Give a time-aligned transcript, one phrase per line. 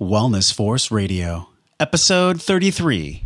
[0.00, 3.22] Wellness Force Radio, episode 33.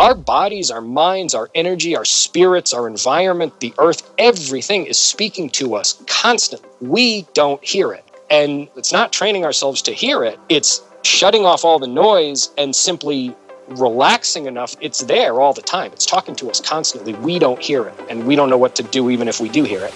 [0.00, 5.48] Our bodies, our minds, our energy, our spirits, our environment, the earth, everything is speaking
[5.50, 6.68] to us constantly.
[6.80, 8.04] We don't hear it.
[8.32, 12.74] And it's not training ourselves to hear it, it's shutting off all the noise and
[12.74, 13.32] simply
[13.68, 14.74] relaxing enough.
[14.80, 15.92] It's there all the time.
[15.92, 17.14] It's talking to us constantly.
[17.14, 19.62] We don't hear it, and we don't know what to do even if we do
[19.62, 19.94] hear it.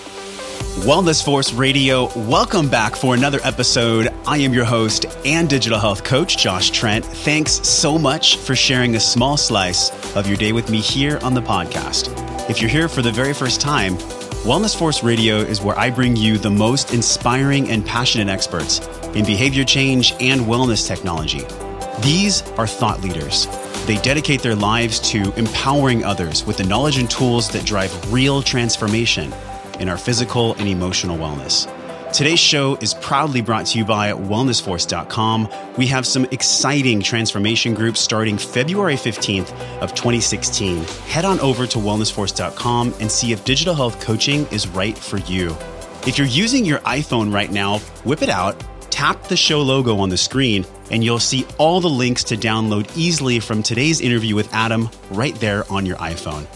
[0.78, 4.08] Wellness Force Radio, welcome back for another episode.
[4.26, 7.04] I am your host and digital health coach, Josh Trent.
[7.04, 11.32] Thanks so much for sharing a small slice of your day with me here on
[11.32, 12.10] the podcast.
[12.50, 13.94] If you're here for the very first time,
[14.42, 18.80] Wellness Force Radio is where I bring you the most inspiring and passionate experts
[19.14, 21.44] in behavior change and wellness technology.
[22.02, 23.46] These are thought leaders.
[23.86, 28.42] They dedicate their lives to empowering others with the knowledge and tools that drive real
[28.42, 29.32] transformation
[29.84, 31.70] in our physical and emotional wellness.
[32.10, 35.46] Today's show is proudly brought to you by wellnessforce.com.
[35.76, 40.84] We have some exciting transformation groups starting February 15th of 2016.
[40.84, 45.54] Head on over to wellnessforce.com and see if digital health coaching is right for you.
[46.06, 50.08] If you're using your iPhone right now, whip it out, tap the show logo on
[50.08, 54.50] the screen, and you'll see all the links to download easily from today's interview with
[54.54, 56.46] Adam right there on your iPhone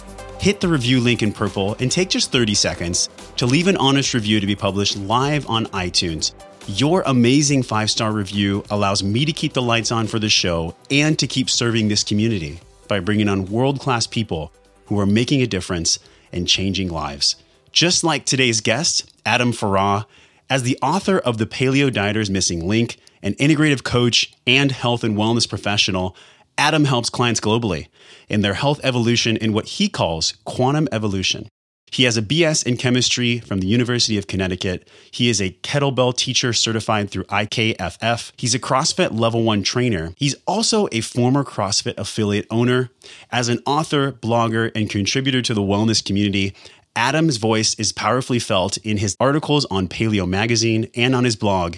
[0.40, 4.14] hit the review link in purple and take just 30 seconds to leave an honest
[4.14, 6.32] review to be published live on iTunes.
[6.68, 10.74] Your amazing five star review allows me to keep the lights on for the show
[10.90, 14.52] and to keep serving this community by bringing on world class people
[14.86, 15.98] who are making a difference
[16.32, 17.36] and changing lives.
[17.72, 20.06] Just like today's guest, Adam Farrah,
[20.50, 25.16] as the author of The Paleo Dieter's Missing Link, an integrative coach and health and
[25.16, 26.16] wellness professional,
[26.58, 27.86] Adam helps clients globally
[28.28, 31.48] in their health evolution in what he calls quantum evolution.
[31.90, 34.86] He has a BS in chemistry from the University of Connecticut.
[35.10, 38.32] He is a kettlebell teacher certified through IKFF.
[38.36, 40.12] He's a CrossFit level one trainer.
[40.16, 42.90] He's also a former CrossFit affiliate owner.
[43.30, 46.54] As an author, blogger, and contributor to the wellness community,
[46.94, 51.76] Adam's voice is powerfully felt in his articles on Paleo Magazine and on his blog.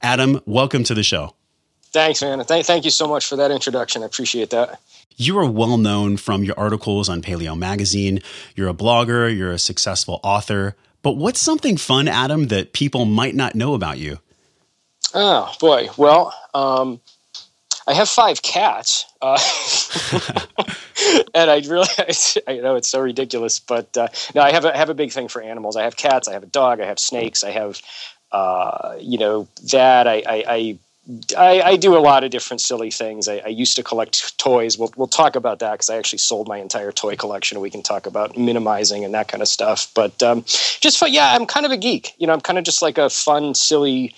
[0.00, 1.34] Adam, welcome to the show.
[1.92, 2.44] Thanks, man.
[2.44, 4.02] Th- thank you so much for that introduction.
[4.02, 4.80] I appreciate that.
[5.16, 8.20] You are well known from your articles on Paleo Magazine.
[8.54, 10.76] You're a blogger, you're a successful author.
[11.02, 14.18] But what's something fun, Adam, that people might not know about you?
[15.14, 15.88] Oh, boy.
[15.96, 17.00] Well, um,
[17.86, 19.06] I have five cats.
[19.20, 19.38] Uh,
[21.34, 24.78] and I realize, I know it's so ridiculous, but uh, no, I have, a, I
[24.78, 25.76] have a big thing for animals.
[25.76, 27.82] I have cats, I have a dog, I have snakes, I have,
[28.30, 30.06] uh, you know, that.
[30.06, 30.78] I, I, I
[31.36, 33.28] I, I, do a lot of different silly things.
[33.28, 34.78] I, I used to collect toys.
[34.78, 37.60] We'll, we'll talk about that because I actually sold my entire toy collection.
[37.60, 39.90] We can talk about minimizing and that kind of stuff.
[39.94, 42.14] But um, just for, yeah, I'm kind of a geek.
[42.18, 44.14] You know, I'm kind of just like a fun, silly,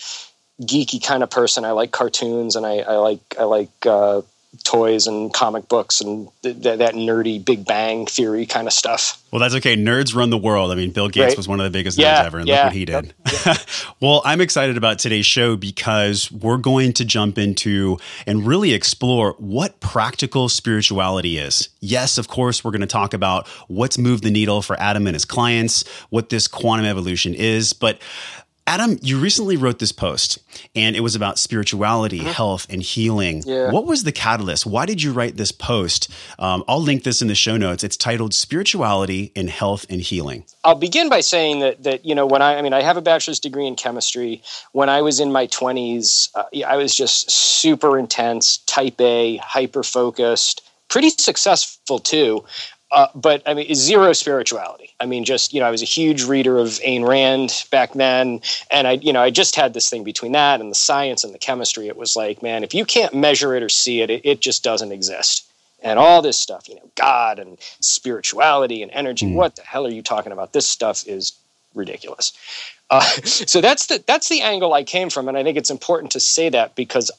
[0.60, 1.64] geeky kind of person.
[1.64, 4.22] I like cartoons and I, I like I like uh,
[4.64, 9.22] toys and comic books and th- th- that nerdy Big Bang Theory kind of stuff.
[9.30, 9.76] Well, that's okay.
[9.76, 10.70] Nerds run the world.
[10.70, 11.36] I mean, Bill Gates right.
[11.38, 13.14] was one of the biggest yeah, nerds ever, and yeah, look what he did.
[13.46, 13.56] Yep,
[14.00, 17.96] well, I'm excited about today's show because we're going to jump into
[18.26, 21.70] and really explore what practical spirituality is.
[21.80, 25.14] Yes, of course, we're going to talk about what's moved the needle for Adam and
[25.14, 28.00] his clients, what this quantum evolution is, but
[28.72, 30.38] Adam, you recently wrote this post
[30.74, 32.32] and it was about spirituality, uh-huh.
[32.32, 33.42] health, and healing.
[33.44, 33.70] Yeah.
[33.70, 34.64] What was the catalyst?
[34.64, 36.10] Why did you write this post?
[36.38, 37.84] Um, I'll link this in the show notes.
[37.84, 40.46] It's titled Spirituality in Health and Healing.
[40.64, 43.02] I'll begin by saying that, that you know, when I, I mean, I have a
[43.02, 44.42] bachelor's degree in chemistry.
[44.72, 49.82] When I was in my 20s, uh, I was just super intense, type A, hyper
[49.82, 50.62] focused,
[50.92, 52.44] pretty successful too.
[52.92, 54.90] Uh, but I mean, zero spirituality.
[55.00, 58.42] I mean, just you know, I was a huge reader of Ayn Rand back then,
[58.70, 61.32] and I, you know, I just had this thing between that and the science and
[61.32, 61.88] the chemistry.
[61.88, 64.62] It was like, man, if you can't measure it or see it, it, it just
[64.62, 65.50] doesn't exist.
[65.82, 69.26] And all this stuff, you know, God and spirituality and energy.
[69.26, 69.34] Mm.
[69.36, 70.52] What the hell are you talking about?
[70.52, 71.32] This stuff is
[71.74, 72.34] ridiculous.
[72.90, 76.12] Uh, so that's the that's the angle I came from, and I think it's important
[76.12, 77.10] to say that because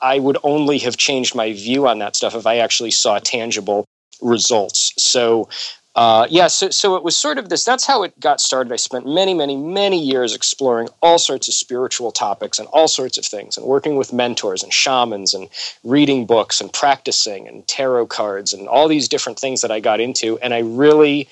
[0.00, 3.88] I would only have changed my view on that stuff if I actually saw tangible
[4.20, 4.92] results.
[4.96, 5.48] So,
[5.94, 7.64] uh, yeah, so, so it was sort of this.
[7.64, 8.72] That's how it got started.
[8.72, 13.18] I spent many, many, many years exploring all sorts of spiritual topics and all sorts
[13.18, 15.48] of things, and working with mentors and shamans, and
[15.82, 19.98] reading books and practicing and tarot cards and all these different things that I got
[19.98, 20.38] into.
[20.38, 21.28] And I really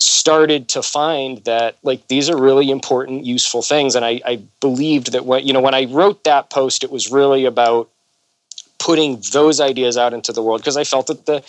[0.00, 3.94] started to find that like these are really important, useful things.
[3.96, 7.10] And I, I believed that when you know when I wrote that post, it was
[7.10, 7.88] really about
[8.78, 11.42] putting those ideas out into the world because I felt that the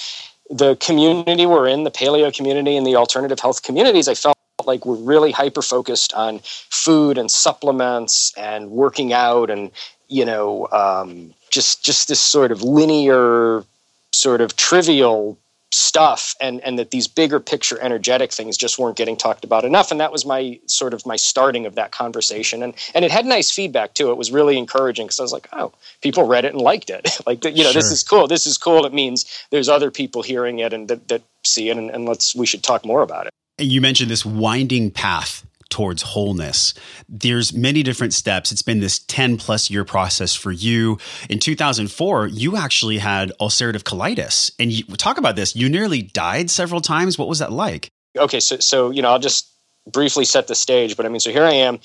[0.50, 4.36] the community we're in, the paleo community and the alternative health communities, I felt
[4.66, 9.72] like we're really hyper focused on food and supplements and working out and
[10.10, 13.64] you know, um, just just this sort of linear,
[14.12, 15.38] sort of trivial
[15.72, 19.92] stuff and and that these bigger picture energetic things just weren't getting talked about enough.
[19.92, 22.64] And that was my sort of my starting of that conversation.
[22.64, 24.10] And and it had nice feedback too.
[24.10, 25.72] It was really encouraging because i was like oh
[26.02, 27.08] people read it and liked it.
[27.26, 27.74] Like you know sure.
[27.74, 28.28] this is cool.
[28.28, 28.86] This is cool.
[28.86, 32.34] It means there's other people hearing it and that, that see it and, and let's
[32.34, 33.34] we should talk more about it.
[33.60, 36.74] You mentioned this winding path towards wholeness.
[37.08, 38.52] There's many different steps.
[38.52, 40.98] It's been this 10 plus year process for you.
[41.30, 44.52] In 2004, you actually had ulcerative colitis.
[44.60, 45.56] And you talk about this.
[45.56, 47.18] You nearly died several times.
[47.18, 47.90] What was that like?
[48.18, 49.50] Okay, so so you know, I'll just
[49.92, 51.80] briefly set the stage, but I mean, so here I am,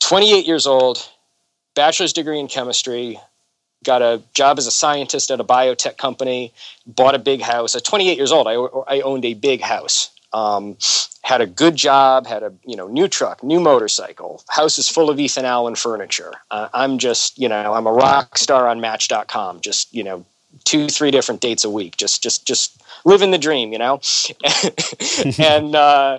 [0.00, 1.08] 28 years old,
[1.74, 3.18] bachelor's degree in chemistry,
[3.84, 6.52] got a job as a scientist at a biotech company,
[6.86, 7.74] bought a big house.
[7.74, 8.54] At 28 years old, I,
[8.96, 10.10] I owned a big house.
[10.32, 10.76] Um,
[11.22, 15.10] had a good job, had a you know new truck, new motorcycle, house is full
[15.10, 16.32] of Ethan Allen furniture.
[16.50, 19.60] Uh, I'm just you know I'm a rock star on Match.com.
[19.60, 20.24] Just you know
[20.64, 21.96] two three different dates a week.
[21.96, 24.00] Just just just living the dream, you know.
[25.38, 26.18] and uh,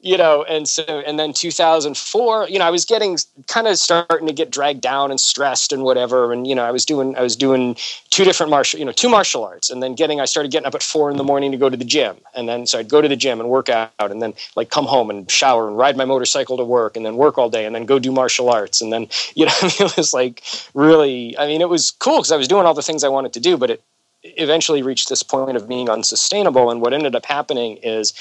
[0.00, 4.26] you know and so and then 2004 you know i was getting kind of starting
[4.26, 7.22] to get dragged down and stressed and whatever and you know i was doing i
[7.22, 7.76] was doing
[8.10, 10.74] two different martial you know two martial arts and then getting i started getting up
[10.74, 13.00] at four in the morning to go to the gym and then so i'd go
[13.00, 15.96] to the gym and work out and then like come home and shower and ride
[15.96, 18.80] my motorcycle to work and then work all day and then go do martial arts
[18.80, 20.42] and then you know it was like
[20.74, 23.32] really i mean it was cool because i was doing all the things i wanted
[23.32, 23.82] to do but it
[24.22, 28.12] eventually reached this point of being unsustainable and what ended up happening is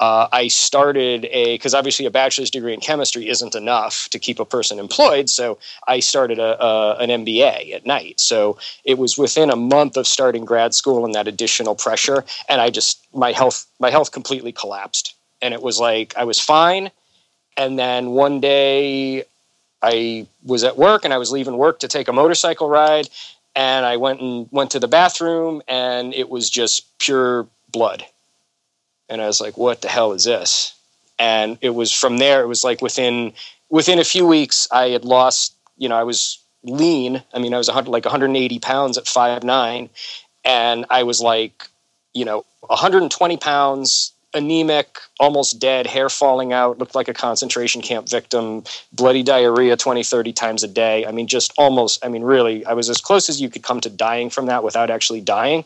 [0.00, 4.38] uh, I started a because obviously a bachelor's degree in chemistry isn't enough to keep
[4.38, 5.28] a person employed.
[5.28, 5.58] So
[5.88, 8.20] I started a, a, an MBA at night.
[8.20, 12.60] So it was within a month of starting grad school and that additional pressure, and
[12.60, 16.90] I just my health my health completely collapsed, and it was like I was fine,
[17.56, 19.24] and then one day
[19.82, 23.08] I was at work and I was leaving work to take a motorcycle ride,
[23.56, 28.04] and I went and went to the bathroom, and it was just pure blood
[29.08, 30.74] and I was like, "What the hell is this?"
[31.18, 32.42] And it was from there.
[32.42, 33.32] It was like within
[33.68, 35.54] within a few weeks, I had lost.
[35.76, 37.22] You know, I was lean.
[37.32, 39.90] I mean, I was like 180 pounds at five nine,
[40.44, 41.68] and I was like,
[42.14, 48.08] you know, 120 pounds, anemic, almost dead, hair falling out, looked like a concentration camp
[48.08, 51.06] victim, bloody diarrhea 20, 30 times a day.
[51.06, 53.80] I mean, just almost, I mean, really, I was as close as you could come
[53.80, 55.64] to dying from that without actually dying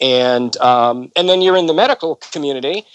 [0.00, 2.86] and um, and then you're in the medical community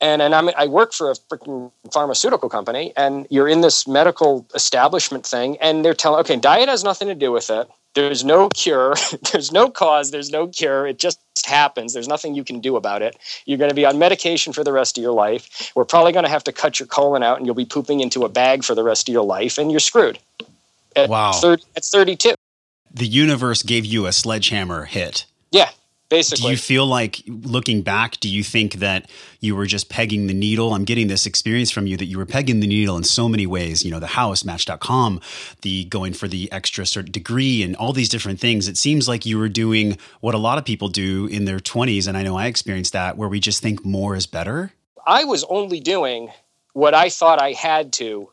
[0.00, 4.46] and and I'm, i work for a freaking pharmaceutical company and you're in this medical
[4.54, 7.68] establishment thing and they're telling okay diet has nothing to do with it.
[7.94, 8.96] There's no cure.
[9.32, 10.10] There's no cause.
[10.10, 10.84] There's no cure.
[10.84, 11.92] It just happens.
[11.92, 13.16] There's nothing you can do about it.
[13.46, 15.70] You're going to be on medication for the rest of your life.
[15.76, 18.24] We're probably going to have to cut your colon out and you'll be pooping into
[18.24, 20.18] a bag for the rest of your life and you're screwed.
[20.96, 21.32] At wow.
[21.32, 22.34] 30, at 32
[22.94, 25.26] the universe gave you a sledgehammer hit
[26.14, 26.44] basically.
[26.44, 30.34] Do you feel like looking back, do you think that you were just pegging the
[30.34, 30.74] needle?
[30.74, 33.46] I'm getting this experience from you that you were pegging the needle in so many
[33.46, 35.20] ways, you know, the house, match.com,
[35.62, 38.68] the going for the extra cert degree and all these different things.
[38.68, 42.08] It seems like you were doing what a lot of people do in their 20s
[42.08, 44.72] and I know I experienced that where we just think more is better.
[45.06, 46.30] I was only doing
[46.72, 48.30] what I thought I had to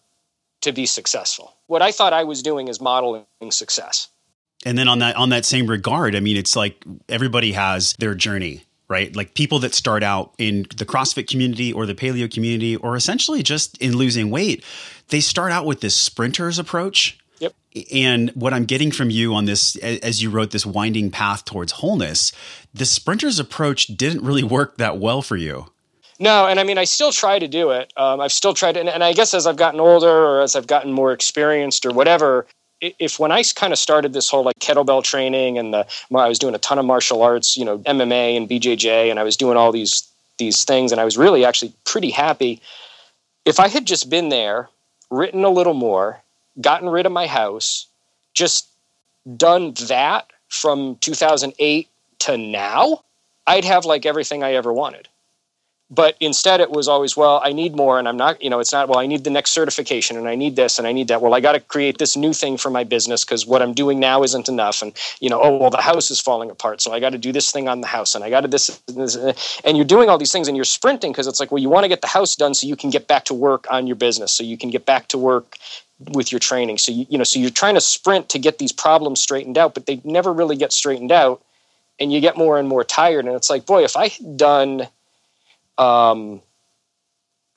[0.61, 1.55] to be successful.
[1.67, 4.09] What I thought I was doing is modeling success
[4.65, 8.15] and then on that on that same regard, I mean, it's like everybody has their
[8.15, 9.15] journey, right?
[9.15, 13.43] Like people that start out in the CrossFit community or the paleo community, or essentially
[13.43, 14.63] just in losing weight,
[15.09, 17.17] they start out with this sprinters approach.
[17.39, 17.53] Yep.
[17.91, 21.71] And what I'm getting from you on this, as you wrote this winding path towards
[21.71, 22.31] wholeness,
[22.73, 25.71] the sprinters approach didn't really work that well for you.
[26.19, 27.91] No, and I mean, I still try to do it.
[27.97, 30.55] Um, I've still tried to, and, and I guess as I've gotten older or as
[30.55, 32.45] I've gotten more experienced or whatever,
[32.81, 35.85] if when I kind of started this whole like kettlebell training and the
[36.15, 39.23] I was doing a ton of martial arts, you know, MMA and BJJ, and I
[39.23, 40.07] was doing all these
[40.37, 42.61] these things, and I was really actually pretty happy.
[43.45, 44.69] If I had just been there,
[45.09, 46.21] written a little more,
[46.59, 47.85] gotten rid of my house,
[48.33, 48.67] just
[49.37, 51.87] done that from 2008
[52.19, 53.03] to now,
[53.45, 55.07] I'd have like everything I ever wanted
[55.91, 58.71] but instead it was always well i need more and i'm not you know it's
[58.71, 61.21] not well i need the next certification and i need this and i need that.
[61.21, 63.99] Well i got to create this new thing for my business because what i'm doing
[63.99, 66.99] now isn't enough and you know oh well the house is falling apart so i
[66.99, 69.33] got to do this thing on the house and i got to this, this uh,
[69.65, 71.83] and you're doing all these things and you're sprinting because it's like well you want
[71.83, 74.31] to get the house done so you can get back to work on your business
[74.31, 75.57] so you can get back to work
[76.13, 76.79] with your training.
[76.79, 79.73] So you, you know so you're trying to sprint to get these problems straightened out
[79.73, 81.43] but they never really get straightened out
[81.99, 84.87] and you get more and more tired and it's like boy if i had done
[85.81, 86.41] um,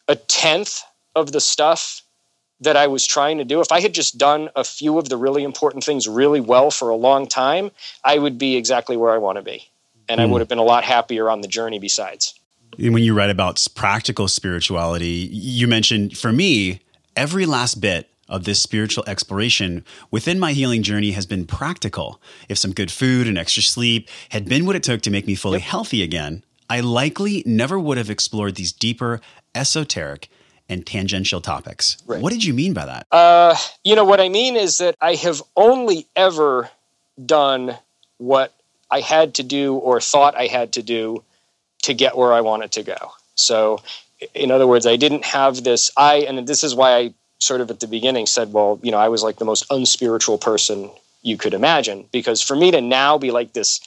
[0.09, 0.83] a tenth
[1.15, 2.03] of the stuff
[2.61, 5.17] that I was trying to do, if I had just done a few of the
[5.17, 7.71] really important things really well for a long time,
[8.03, 9.69] I would be exactly where I want to be.
[10.09, 10.23] And mm.
[10.23, 10.33] I hmm.
[10.33, 12.35] would have been a lot happier on the journey besides.
[12.79, 16.81] When you write about practical spirituality, you mentioned for me,
[17.17, 22.21] every last bit of this spiritual exploration within my healing journey has been practical.
[22.49, 25.35] If some good food and extra sleep had been what it took to make me
[25.35, 25.69] fully yep.
[25.69, 29.21] healthy again, I likely never would have explored these deeper,
[29.55, 30.29] esoteric,
[30.69, 31.99] and tangential topics.
[32.07, 32.23] Right.
[32.23, 33.07] What did you mean by that?
[33.13, 36.71] Uh, you know, what I mean is that I have only ever
[37.25, 37.77] done
[38.19, 38.55] what
[38.91, 41.23] I had to do or thought I had to do
[41.83, 43.13] to get where I wanted to go.
[43.35, 43.83] So,
[44.33, 45.91] in other words, I didn't have this.
[45.97, 48.99] I, and this is why I sort of at the beginning said, well, you know,
[48.99, 50.91] I was like the most unspiritual person
[51.23, 52.07] you could imagine.
[52.11, 53.81] Because for me to now be like this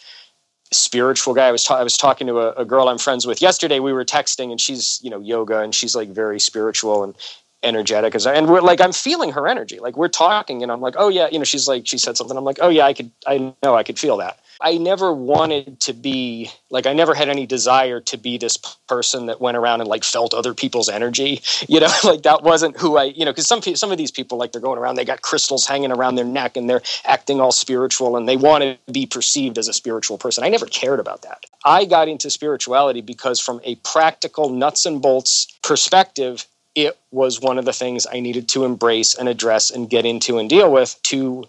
[0.72, 3.42] spiritual guy, I was ta- I was talking to a, a girl I'm friends with
[3.42, 3.80] yesterday.
[3.80, 7.16] We were texting, and she's you know yoga, and she's like very spiritual and
[7.64, 9.80] energetic as I, and we're like I'm feeling her energy.
[9.80, 12.38] Like we're talking, and I'm like, oh yeah, you know, she's like she said something.
[12.38, 14.40] I'm like, oh yeah, I could, I know, I could feel that.
[14.60, 19.28] I never wanted to be like I never had any desire to be this person
[19.28, 21.42] that went around and like felt other people's energy.
[21.68, 23.06] You know, like that wasn't who I.
[23.06, 25.68] You know, because some some of these people like they're going around, they got crystals
[25.68, 29.58] hanging around their neck, and they're acting all spiritual, and they want to be perceived
[29.58, 30.44] as a spiritual person.
[30.44, 31.44] I never cared about that.
[31.64, 37.58] I got into spirituality because from a practical nuts and bolts perspective, it was one
[37.58, 41.00] of the things I needed to embrace and address and get into and deal with
[41.04, 41.46] to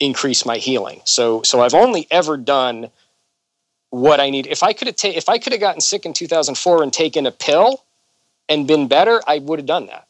[0.00, 1.00] increase my healing.
[1.04, 2.90] So so I've only ever done
[3.90, 4.46] what I need.
[4.46, 7.26] If I could have ta- if I could have gotten sick in 2004 and taken
[7.26, 7.82] a pill
[8.48, 10.06] and been better, I would have done that.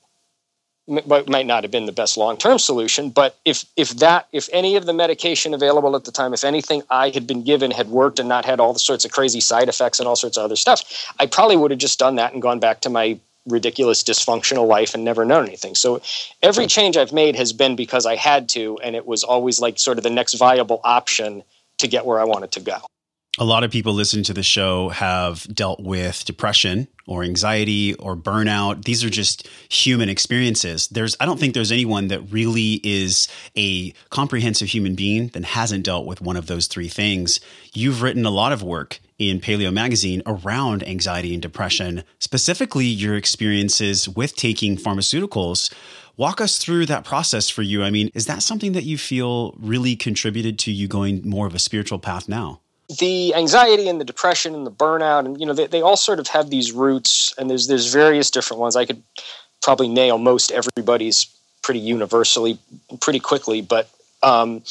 [0.88, 4.76] But might not have been the best long-term solution, but if if that if any
[4.76, 8.20] of the medication available at the time, if anything I had been given had worked
[8.20, 10.54] and not had all the sorts of crazy side effects and all sorts of other
[10.54, 14.66] stuff, I probably would have just done that and gone back to my ridiculous dysfunctional
[14.66, 15.74] life and never known anything.
[15.74, 16.02] So
[16.42, 16.68] every hmm.
[16.68, 19.98] change I've made has been because I had to and it was always like sort
[19.98, 21.42] of the next viable option
[21.78, 22.78] to get where I wanted to go.
[23.38, 28.16] A lot of people listening to the show have dealt with depression or anxiety or
[28.16, 28.84] burnout.
[28.84, 30.88] These are just human experiences.
[30.88, 35.84] There's I don't think there's anyone that really is a comprehensive human being that hasn't
[35.84, 37.38] dealt with one of those three things.
[37.74, 43.16] You've written a lot of work in Paleo Magazine around anxiety and depression, specifically your
[43.16, 45.72] experiences with taking pharmaceuticals.
[46.16, 47.82] Walk us through that process for you.
[47.82, 51.54] I mean, is that something that you feel really contributed to you going more of
[51.54, 52.60] a spiritual path now?
[53.00, 56.20] The anxiety and the depression and the burnout, and you know, they, they all sort
[56.20, 58.76] of have these roots, and there's there's various different ones.
[58.76, 59.02] I could
[59.60, 61.26] probably nail most everybody's
[61.62, 62.58] pretty universally,
[63.00, 63.90] pretty quickly, but
[64.22, 64.62] um,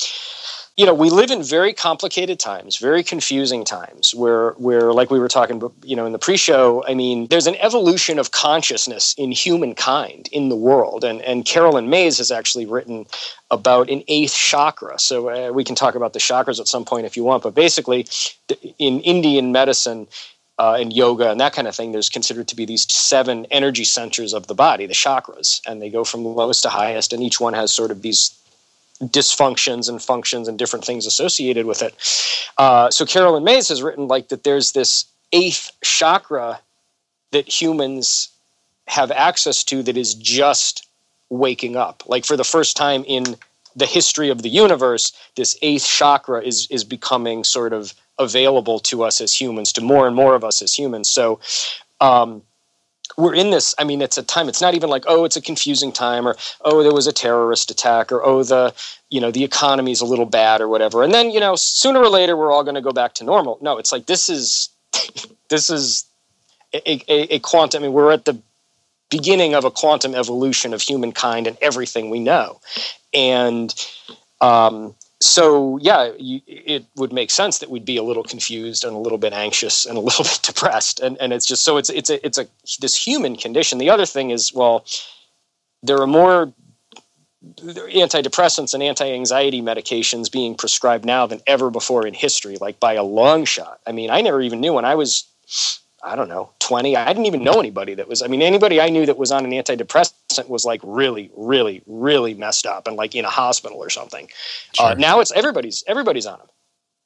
[0.77, 5.19] you know, we live in very complicated times, very confusing times where, where, like we
[5.19, 9.31] were talking, you know, in the pre-show, I mean, there's an evolution of consciousness in
[9.31, 11.05] humankind in the world.
[11.05, 13.05] And, and Caroline Myss has actually written
[13.51, 14.99] about an eighth chakra.
[14.99, 17.43] So uh, we can talk about the chakras at some point if you want.
[17.43, 18.05] But basically,
[18.77, 20.07] in Indian medicine,
[20.57, 23.83] uh, and yoga and that kind of thing, there's considered to be these seven energy
[23.83, 27.41] centers of the body, the chakras, and they go from lowest to highest, and each
[27.41, 28.33] one has sort of these
[29.01, 31.93] dysfunctions and functions and different things associated with it.
[32.57, 36.59] Uh, so Caroline Myss has written like that there's this eighth chakra
[37.31, 38.29] that humans
[38.87, 40.87] have access to that is just
[41.29, 42.03] waking up.
[42.07, 43.35] Like for the first time in
[43.75, 49.03] the history of the universe, this eighth chakra is is becoming sort of available to
[49.03, 51.09] us as humans, to more and more of us as humans.
[51.09, 51.39] So
[51.99, 52.41] um,
[53.17, 55.41] we're in this i mean it's a time it's not even like oh it's a
[55.41, 58.73] confusing time or oh there was a terrorist attack or oh the
[59.09, 61.03] you know the economy is a little bad or whatever.
[61.03, 63.57] And then you know sooner or later we're all going to go back to normal.
[63.61, 64.69] No it's like this is
[65.49, 66.05] this is
[66.73, 68.37] a, a, a quantum i mean we're at the
[69.09, 72.59] beginning of a quantum evolution of humankind and everything we know.
[73.13, 73.73] And
[74.41, 74.95] um,
[75.25, 78.99] so yeah, you, it would make sense that we'd be a little confused and a
[78.99, 82.09] little bit anxious and a little bit depressed, and and it's just so it's it's
[82.09, 82.47] a it's a
[82.79, 83.77] this human condition.
[83.77, 84.85] The other thing is well,
[85.83, 86.53] there are more
[87.43, 93.03] antidepressants and anti-anxiety medications being prescribed now than ever before in history, like by a
[93.03, 93.79] long shot.
[93.85, 95.25] I mean, I never even knew when I was
[96.05, 96.95] I don't know, 20.
[96.95, 99.43] I didn't even know anybody that was, I mean, anybody I knew that was on
[99.43, 103.89] an antidepressant was like really, really, really messed up and like in a hospital or
[103.89, 104.25] something.
[104.25, 104.85] Uh, sure.
[104.85, 106.47] Uh, now it's everybody's, everybody's on them.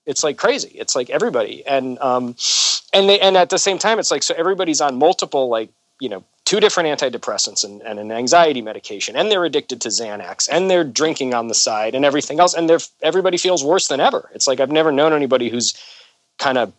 [0.06, 0.72] It's like crazy.
[0.76, 1.66] It's like everybody.
[1.66, 2.36] And, um,
[2.94, 5.70] and they, and at the same time, it's like, so everybody's on multiple, like,
[6.02, 10.50] you know, two different antidepressants and, and an anxiety medication, and they're addicted to Xanax,
[10.52, 12.56] and they're drinking on the side and everything else.
[12.56, 14.30] And they're, everybody feels worse than ever.
[14.34, 15.80] It's like, I've never known anybody who's,
[16.40, 16.74] kind of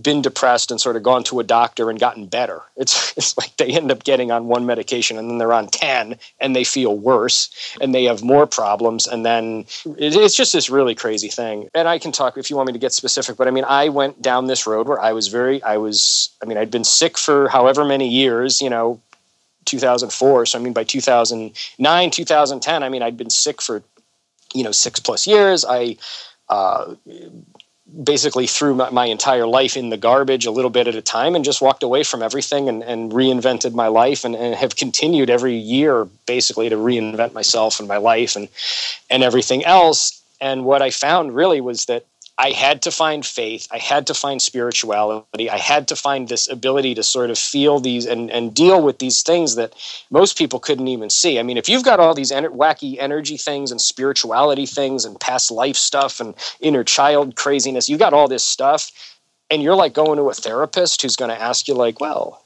[0.00, 2.62] been depressed and sort of gone to a doctor and gotten better.
[2.76, 6.16] It's it's like they end up getting on one medication and then they're on 10
[6.40, 10.94] and they feel worse and they have more problems and then it's just this really
[10.94, 11.68] crazy thing.
[11.74, 13.88] And I can talk if you want me to get specific, but I mean I
[13.88, 17.18] went down this road where I was very I was I mean I'd been sick
[17.18, 19.00] for however many years, you know,
[19.64, 20.46] 2004.
[20.46, 23.82] So I mean by 2009, 2010, I mean I'd been sick for
[24.54, 25.64] you know 6 plus years.
[25.68, 25.96] I
[26.48, 26.94] uh,
[28.02, 31.36] basically threw my, my, entire life in the garbage a little bit at a time
[31.36, 35.30] and just walked away from everything and, and reinvented my life and, and, have continued
[35.30, 38.48] every year basically to reinvent myself and my life and
[39.08, 40.20] and everything else.
[40.40, 42.04] And what i found really was that
[42.38, 43.66] I had to find faith.
[43.70, 45.48] I had to find spirituality.
[45.48, 48.98] I had to find this ability to sort of feel these and, and deal with
[48.98, 49.74] these things that
[50.10, 51.38] most people couldn't even see.
[51.38, 55.50] I mean, if you've got all these wacky energy things and spirituality things and past
[55.50, 58.90] life stuff and inner child craziness, you've got all this stuff,
[59.50, 62.42] and you're like going to a therapist who's going to ask you, like, well,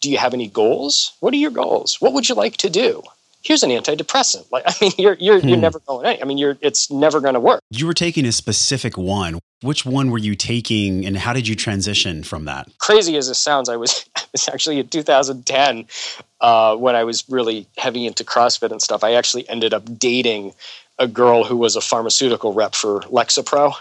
[0.00, 1.14] do you have any goals?
[1.18, 2.00] What are your goals?
[2.00, 3.02] What would you like to do?
[3.46, 4.50] Here's an antidepressant.
[4.50, 5.48] Like, I mean, you're you're hmm.
[5.48, 6.06] you're never going.
[6.06, 7.60] Any, I mean, you're it's never going to work.
[7.70, 9.38] You were taking a specific one.
[9.62, 12.68] Which one were you taking, and how did you transition from that?
[12.78, 15.86] Crazy as this sounds, I was I was actually in 2010
[16.40, 19.02] uh, when I was really heavy into CrossFit and stuff.
[19.02, 20.54] I actually ended up dating
[20.98, 23.74] a girl who was a pharmaceutical rep for Lexapro,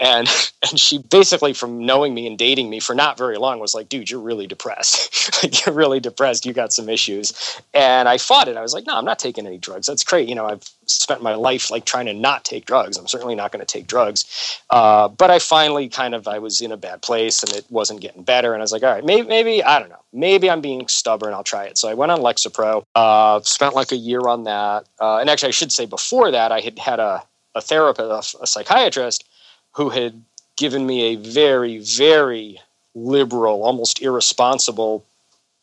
[0.00, 0.28] and
[0.70, 3.88] and she basically from knowing me and dating me for not very long was like,
[3.88, 5.66] dude, you're really depressed.
[5.66, 6.46] you're really depressed.
[6.46, 8.56] You got some issues, and I fought it.
[8.56, 9.86] I was like, no, I'm not taking any drugs.
[9.86, 10.28] That's great.
[10.28, 12.96] You know, I've spent my life like trying to not take drugs.
[12.96, 14.60] I'm certainly not going to take drugs.
[14.70, 18.00] Uh, but I finally kind of I was in a bad place and it wasn't
[18.00, 20.62] getting better, and I was like, all right, maybe maybe I don't know, maybe I'm
[20.62, 21.34] being stubborn.
[21.34, 21.76] I'll try it.
[21.76, 22.84] So I went on Lexapro.
[22.94, 26.52] Uh, spent like a year on that, uh, and actually I should say before that
[26.52, 29.24] I had had a a therapist, a psychiatrist
[29.72, 30.22] who had
[30.56, 32.60] given me a very, very
[32.94, 35.04] liberal, almost irresponsible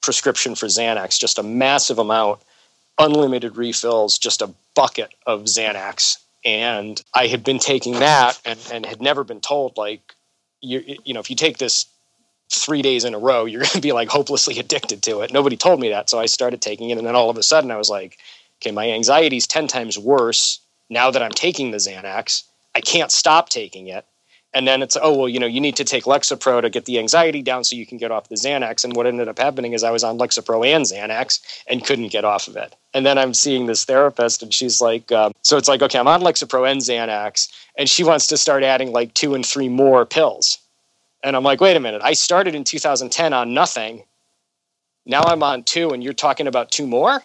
[0.01, 2.41] prescription for Xanax, just a massive amount,
[2.97, 6.17] unlimited refills, just a bucket of Xanax.
[6.43, 10.15] And I had been taking that and, and had never been told, like,
[10.61, 11.85] you, you know, if you take this
[12.55, 15.33] three days in a row, you're going to be like hopelessly addicted to it.
[15.33, 16.09] Nobody told me that.
[16.09, 16.97] So I started taking it.
[16.97, 18.17] And then all of a sudden I was like,
[18.61, 20.59] okay, my anxiety is 10 times worse
[20.89, 22.43] now that I'm taking the Xanax.
[22.75, 24.05] I can't stop taking it.
[24.53, 26.99] And then it's, oh, well, you know, you need to take Lexapro to get the
[26.99, 28.83] anxiety down so you can get off the Xanax.
[28.83, 32.25] And what ended up happening is I was on Lexapro and Xanax and couldn't get
[32.25, 32.75] off of it.
[32.93, 36.07] And then I'm seeing this therapist and she's like, um, so it's like, okay, I'm
[36.07, 37.49] on Lexapro and Xanax.
[37.77, 40.57] And she wants to start adding like two and three more pills.
[41.23, 44.03] And I'm like, wait a minute, I started in 2010 on nothing.
[45.05, 47.21] Now I'm on two and you're talking about two more?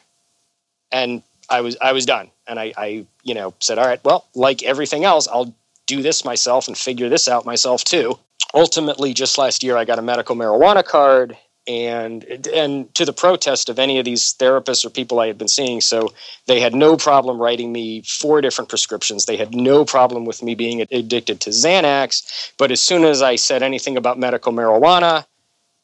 [0.93, 2.31] And I was I was done.
[2.47, 5.55] And I, I you know said, all right, well, like everything else, I'll
[5.87, 8.19] do this myself and figure this out myself too.
[8.55, 13.69] Ultimately, just last year, I got a medical marijuana card and and to the protest
[13.69, 15.81] of any of these therapists or people I had been seeing.
[15.81, 16.13] So
[16.47, 19.25] they had no problem writing me four different prescriptions.
[19.25, 22.53] They had no problem with me being addicted to Xanax.
[22.59, 25.27] But as soon as I said anything about medical marijuana,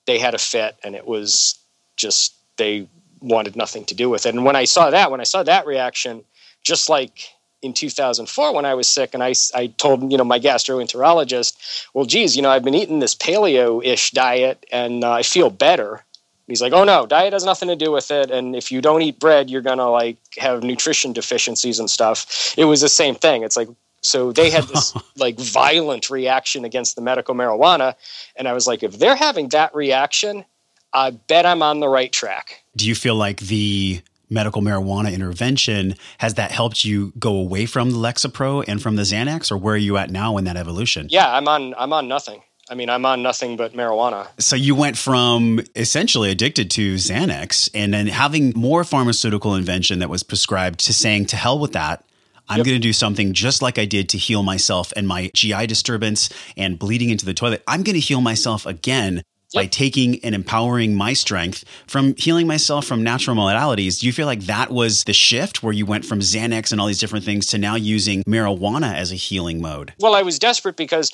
[0.07, 1.59] they had a fit, and it was
[1.97, 2.89] just they
[3.21, 4.35] wanted nothing to do with it.
[4.35, 6.25] And when I saw that, when I saw that reaction,
[6.63, 7.29] just like
[7.63, 12.05] in 2004 when I was sick, and I, I told you know my gastroenterologist, well,
[12.05, 16.05] geez, you know I've been eating this paleo-ish diet and uh, I feel better.
[16.49, 19.03] He's like, oh no, diet has nothing to do with it, and if you don't
[19.03, 22.55] eat bread, you're gonna like have nutrition deficiencies and stuff.
[22.59, 23.43] It was the same thing.
[23.43, 23.69] It's like
[24.03, 27.95] so they had this like violent reaction against the medical marijuana,
[28.37, 30.45] and I was like, if they're having that reaction,
[30.93, 32.63] I bet I'm on the right track.
[32.77, 37.91] Do you feel like the medical marijuana intervention, has that helped you go away from
[37.91, 41.07] the Lexapro and from the Xanax, or where are you at now in that evolution?
[41.11, 42.43] Yeah, I'm on I'm on nothing.
[42.71, 44.29] I mean, I'm on nothing but marijuana.
[44.39, 50.09] So you went from essentially addicted to Xanax and then having more pharmaceutical invention that
[50.09, 52.05] was prescribed to saying to hell with that.
[52.49, 52.67] I'm yep.
[52.67, 56.29] going to do something just like I did to heal myself and my GI disturbance
[56.57, 57.63] and bleeding into the toilet.
[57.67, 62.87] I'm going to heal myself again by taking and empowering my strength from healing myself
[62.87, 64.01] from natural modalities.
[64.01, 66.87] Do you feel like that was the shift where you went from Xanax and all
[66.87, 69.93] these different things to now using marijuana as a healing mode?
[69.99, 71.13] Well, I was desperate because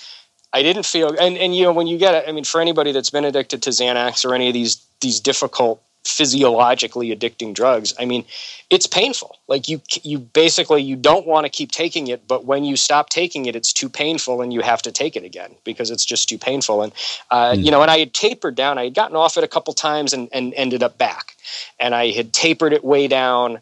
[0.52, 2.92] I didn't feel, and, and you know, when you get it, I mean, for anybody
[2.92, 8.04] that's been addicted to Xanax or any of these these difficult physiologically addicting drugs i
[8.04, 8.24] mean
[8.70, 9.38] it's painful.
[9.46, 13.08] Like you you basically you don't want to keep taking it but when you stop
[13.08, 16.28] taking it it's too painful and you have to take it again because it's just
[16.28, 16.82] too painful.
[16.82, 16.92] And
[17.30, 17.64] uh, mm.
[17.64, 18.78] you know and i had tapered down.
[18.78, 21.36] I had gotten off it a couple times and, and ended up back.
[21.80, 23.60] And i had tapered it way down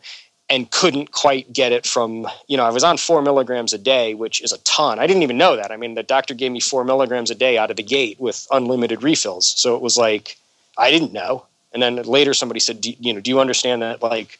[0.48, 4.14] and couldn't quite get it from you know i was on four milligrams a day
[4.14, 4.98] which is a ton.
[4.98, 5.70] I didn't even know that.
[5.70, 8.46] I mean the doctor gave me four milligrams a day out of the gate with
[8.50, 9.46] unlimited refills.
[9.46, 10.37] So it was like
[10.76, 11.46] i didn't know
[11.83, 14.39] and then later somebody said do, you know do you understand that like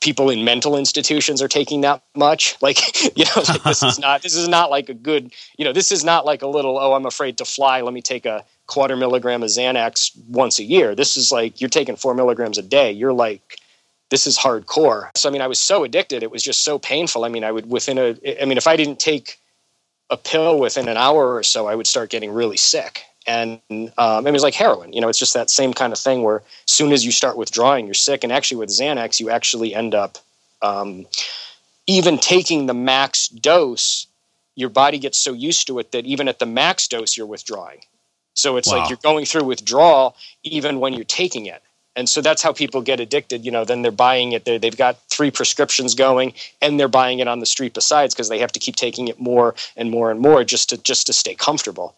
[0.00, 2.78] people in mental institutions are taking that much like
[3.16, 5.90] you know like this is not this is not like a good you know this
[5.90, 8.96] is not like a little oh i'm afraid to fly let me take a quarter
[8.96, 12.92] milligram of xanax once a year this is like you're taking four milligrams a day
[12.92, 13.58] you're like
[14.08, 15.10] this is hardcore.
[15.16, 17.24] So I mean, I was so addicted; it was just so painful.
[17.24, 19.40] I mean, I would within a, I mean, if I didn't take
[20.10, 23.02] a pill within an hour or so, I would start getting really sick.
[23.26, 23.60] And
[23.98, 24.92] um, it was like heroin.
[24.92, 27.36] You know, it's just that same kind of thing where as soon as you start
[27.36, 28.22] withdrawing, you're sick.
[28.22, 30.18] And actually, with Xanax, you actually end up
[30.62, 31.06] um,
[31.86, 34.06] even taking the max dose.
[34.54, 37.80] Your body gets so used to it that even at the max dose, you're withdrawing.
[38.34, 38.78] So it's wow.
[38.78, 41.62] like you're going through withdrawal even when you're taking it
[41.96, 44.76] and so that's how people get addicted you know then they're buying it they they've
[44.76, 48.52] got three prescriptions going and they're buying it on the street besides because they have
[48.52, 51.96] to keep taking it more and more and more just to just to stay comfortable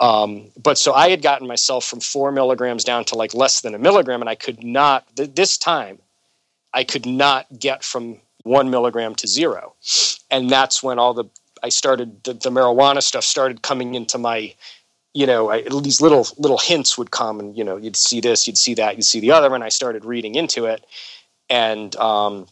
[0.00, 3.74] um, but so i had gotten myself from four milligrams down to like less than
[3.74, 5.98] a milligram and i could not th- this time
[6.74, 9.74] i could not get from one milligram to zero
[10.30, 11.24] and that's when all the
[11.62, 14.54] i started the, the marijuana stuff started coming into my
[15.12, 18.46] you know, I, these little little hints would come, and you know, you'd see this,
[18.46, 20.86] you'd see that, you'd see the other, and I started reading into it,
[21.48, 22.46] and um,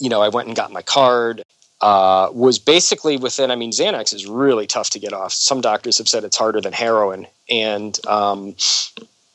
[0.00, 1.44] you know, I went and got my card.
[1.82, 3.50] Uh, was basically within.
[3.50, 5.32] I mean, Xanax is really tough to get off.
[5.32, 8.54] Some doctors have said it's harder than heroin, and um,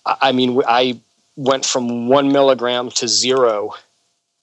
[0.05, 0.97] I mean, I
[1.35, 3.73] went from one milligram to zero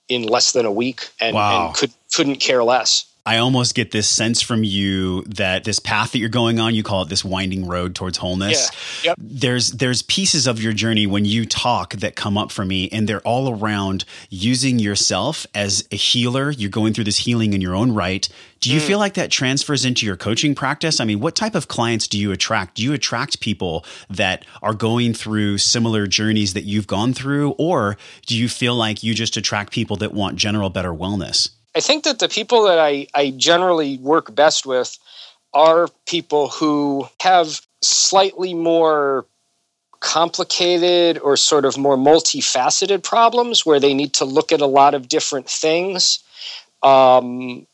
[0.09, 1.69] in less than a week, and, wow.
[1.69, 3.07] and could couldn't care less.
[3.27, 6.83] I almost get this sense from you that this path that you're going on, you
[6.83, 8.71] call it this winding road towards wholeness.
[9.03, 9.11] Yeah.
[9.11, 9.17] Yep.
[9.19, 13.09] There's there's pieces of your journey when you talk that come up for me and
[13.09, 16.51] they're all around using yourself as a healer.
[16.51, 18.29] You're going through this healing in your own right.
[18.61, 18.87] Do you mm.
[18.87, 21.01] feel like that transfers into your coaching practice?
[21.01, 22.75] I mean, what type of clients do you attract?
[22.75, 27.97] Do you attract people that are going through similar journeys that you've gone through or
[28.27, 31.49] do you feel like you just attract people that want general better wellness?
[31.75, 34.97] I think that the people that I, I generally work best with
[35.53, 39.27] are people who have slightly more
[40.01, 44.95] complicated or sort of more multifaceted problems where they need to look at a lot
[44.95, 46.23] of different things.
[46.83, 47.67] Um,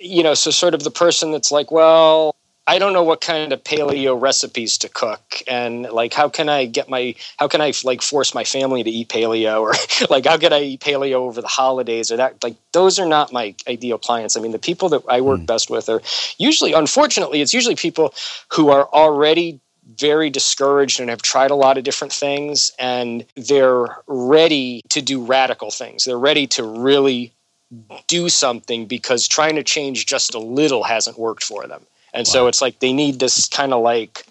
[0.00, 2.34] you know, so sort of the person that's like, well,
[2.66, 6.66] I don't know what kind of paleo recipes to cook and like how can I
[6.66, 9.74] get my how can I like force my family to eat paleo or
[10.10, 13.32] like how can I eat paleo over the holidays or that like those are not
[13.32, 14.36] my ideal clients.
[14.36, 15.46] I mean the people that I work mm.
[15.46, 16.02] best with are
[16.38, 18.14] usually unfortunately it's usually people
[18.52, 19.58] who are already
[19.98, 25.24] very discouraged and have tried a lot of different things and they're ready to do
[25.24, 26.04] radical things.
[26.04, 27.32] They're ready to really
[28.06, 32.32] do something because trying to change just a little hasn't worked for them and wow.
[32.32, 34.24] so it's like they need this kind of like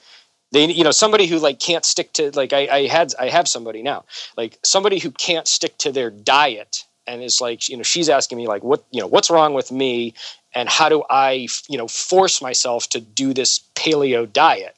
[0.51, 3.47] they you know somebody who like can't stick to like I, I had i have
[3.47, 4.05] somebody now
[4.37, 8.37] like somebody who can't stick to their diet and is like you know she's asking
[8.37, 10.13] me like what you know what's wrong with me
[10.53, 14.75] and how do i you know force myself to do this paleo diet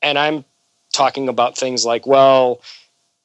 [0.00, 0.44] and i'm
[0.92, 2.60] talking about things like well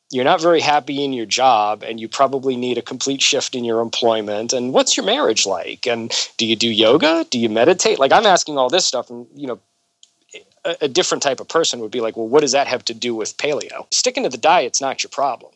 [0.10, 3.64] you're not very happy in your job and you probably need a complete shift in
[3.64, 8.00] your employment and what's your marriage like and do you do yoga do you meditate
[8.00, 9.60] like i'm asking all this stuff and you know
[10.66, 12.94] a, a different type of person would be like well what does that have to
[12.94, 15.52] do with paleo sticking to the diet's not your problem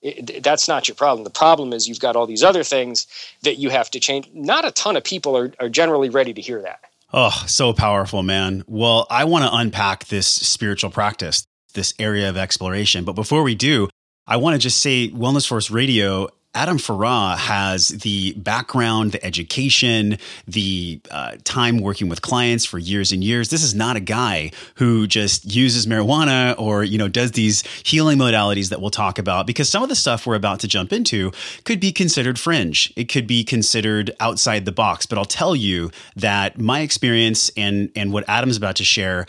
[0.00, 1.24] it, that's not your problem.
[1.24, 3.06] The problem is you've got all these other things
[3.42, 4.30] that you have to change.
[4.32, 6.80] Not a ton of people are, are generally ready to hear that.
[7.12, 8.62] Oh, so powerful, man.
[8.66, 13.04] Well, I want to unpack this spiritual practice this area of exploration.
[13.04, 13.88] But before we do,
[14.26, 20.18] I want to just say Wellness Force Radio Adam Farrah has the background, the education,
[20.46, 23.50] the uh, time working with clients for years and years.
[23.50, 28.18] This is not a guy who just uses marijuana or you know does these healing
[28.18, 31.30] modalities that we'll talk about because some of the stuff we're about to jump into
[31.64, 32.92] could be considered fringe.
[32.96, 35.04] It could be considered outside the box.
[35.04, 39.26] But I'll tell you that my experience and and what Adam's about to share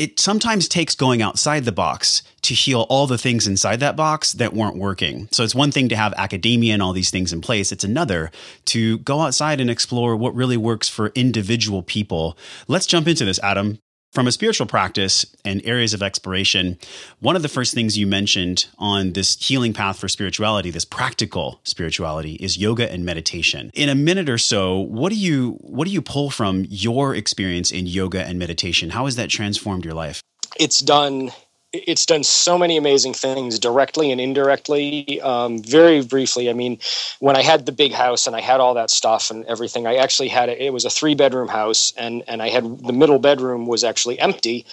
[0.00, 4.32] it sometimes takes going outside the box to heal all the things inside that box
[4.32, 5.28] that weren't working.
[5.30, 7.70] So it's one thing to have academia and all these things in place.
[7.70, 8.30] It's another
[8.64, 12.38] to go outside and explore what really works for individual people.
[12.66, 13.78] Let's jump into this, Adam.
[14.12, 16.78] From a spiritual practice and areas of exploration,
[17.20, 21.60] one of the first things you mentioned on this healing path for spirituality, this practical
[21.62, 23.70] spirituality, is yoga and meditation.
[23.72, 27.70] In a minute or so, what do you what do you pull from your experience
[27.70, 28.90] in yoga and meditation?
[28.90, 30.20] How has that transformed your life?
[30.58, 31.30] It's done
[31.72, 35.20] it's done so many amazing things directly and indirectly.
[35.20, 36.78] Um, very briefly, I mean,
[37.20, 39.96] when I had the big house and I had all that stuff and everything, I
[39.96, 43.18] actually had a, it was a three bedroom house, and and I had the middle
[43.18, 44.66] bedroom was actually empty,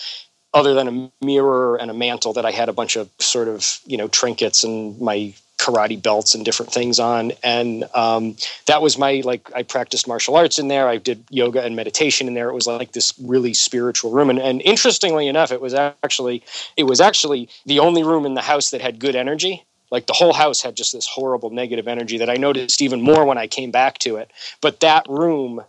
[0.53, 3.79] other than a mirror and a mantle that I had a bunch of sort of
[3.85, 7.31] you know trinkets and my karate belts and different things on.
[7.43, 8.35] And um,
[8.67, 10.87] that was my like i practiced martial arts in there.
[10.87, 12.49] I did yoga and meditation in there.
[12.49, 14.29] It was like this really spiritual room.
[14.29, 16.43] And, and interestingly enough it was actually
[16.75, 19.65] it was actually the only room in the house that had good energy.
[19.89, 23.25] Like the whole house had just this horrible negative energy that i noticed even more
[23.25, 24.31] when i came back to it.
[24.61, 25.63] But that room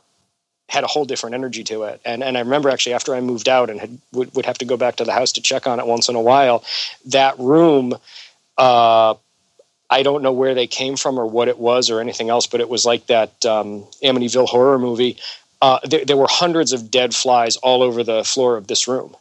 [0.69, 2.01] had a whole different energy to it.
[2.05, 4.67] And and I remember actually after I moved out and had, would, would have to
[4.67, 6.63] go back to the house to check on it once in a while,
[7.07, 7.95] that room
[8.59, 9.15] uh,
[9.91, 12.61] I don't know where they came from or what it was or anything else, but
[12.61, 15.17] it was like that um, Amityville horror movie.
[15.63, 19.17] Uh, there, there, were hundreds of dead flies all over the floor of this room.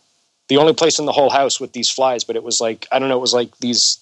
[0.49, 2.99] The only place in the whole house with these flies, but it was like I
[2.99, 3.99] don't know, it was like these.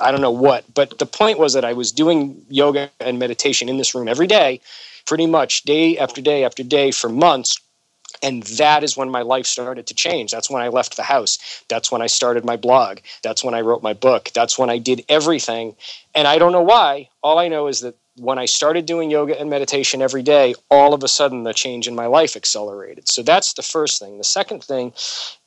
[0.00, 3.68] I don't know what, but the point was that I was doing yoga and meditation
[3.68, 4.60] in this room every day,
[5.04, 7.58] pretty much day after day after day for months
[8.22, 10.30] and that is when my life started to change.
[10.30, 11.64] That's when I left the house.
[11.68, 12.98] That's when I started my blog.
[13.22, 14.30] That's when I wrote my book.
[14.34, 15.76] That's when I did everything.
[16.14, 17.08] And I don't know why.
[17.22, 20.92] All I know is that when I started doing yoga and meditation every day, all
[20.92, 23.08] of a sudden the change in my life accelerated.
[23.08, 24.18] So that's the first thing.
[24.18, 24.92] The second thing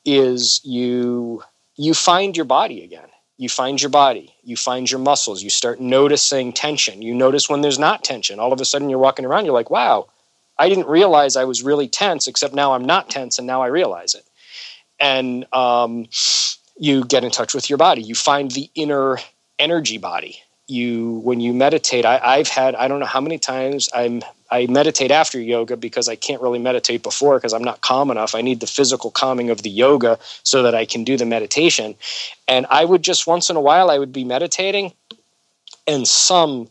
[0.04, 1.42] is you
[1.76, 3.08] you find your body again.
[3.36, 7.02] You find your body, you find your muscles, you start noticing tension.
[7.02, 8.38] You notice when there's not tension.
[8.38, 10.06] All of a sudden you're walking around, you're like, wow,
[10.58, 13.66] I didn't realize I was really tense, except now I'm not tense, and now I
[13.66, 14.24] realize it.
[15.00, 16.06] And um,
[16.78, 18.02] you get in touch with your body.
[18.02, 19.18] You find the inner
[19.58, 20.40] energy body.
[20.66, 24.66] You, when you meditate, I, I've had I don't know how many times I'm I
[24.66, 28.34] meditate after yoga because I can't really meditate before because I'm not calm enough.
[28.34, 31.96] I need the physical calming of the yoga so that I can do the meditation.
[32.46, 34.92] And I would just once in a while I would be meditating
[35.86, 36.68] and some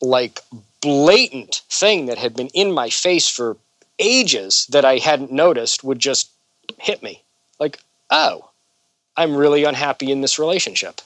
[0.00, 0.40] like
[0.80, 3.56] blatant thing that had been in my face for
[3.98, 6.30] ages that I hadn't noticed would just
[6.78, 7.22] hit me.
[7.58, 8.50] Like, oh,
[9.16, 11.00] I'm really unhappy in this relationship.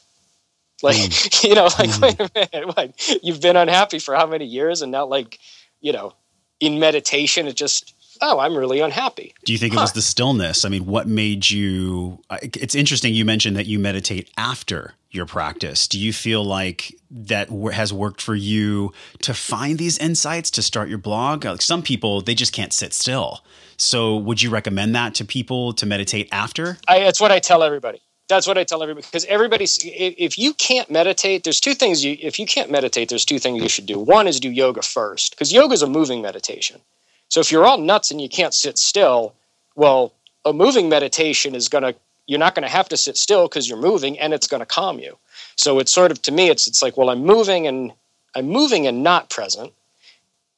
[0.83, 1.45] Like, mm.
[1.49, 2.03] you know, like, mm.
[2.03, 3.19] wait a minute, what?
[3.23, 4.83] You've been unhappy for how many years?
[4.83, 5.39] And now, like,
[5.81, 6.15] you know,
[6.59, 9.35] in meditation, it just, oh, I'm really unhappy.
[9.45, 9.81] Do you think huh.
[9.81, 10.65] it was the stillness?
[10.65, 12.21] I mean, what made you?
[12.43, 15.89] It's interesting you mentioned that you meditate after your practice.
[15.89, 18.93] Do you feel like that has worked for you
[19.23, 21.45] to find these insights to start your blog?
[21.45, 23.43] Like some people, they just can't sit still.
[23.77, 26.79] So, would you recommend that to people to meditate after?
[26.87, 28.01] I, that's what I tell everybody.
[28.29, 29.79] That's what I tell everybody because everybody's.
[29.83, 32.05] If you can't meditate, there's two things.
[32.05, 33.99] You if you can't meditate, there's two things you should do.
[33.99, 36.81] One is do yoga first because yoga is a moving meditation.
[37.29, 39.35] So if you're all nuts and you can't sit still,
[39.75, 40.13] well,
[40.45, 41.95] a moving meditation is going to
[42.31, 44.67] you're not going to have to sit still because you're moving and it's going to
[44.67, 45.19] calm you.
[45.57, 47.93] So it's sort of to me it's it's like well I'm moving and
[48.37, 49.73] I'm moving and not present.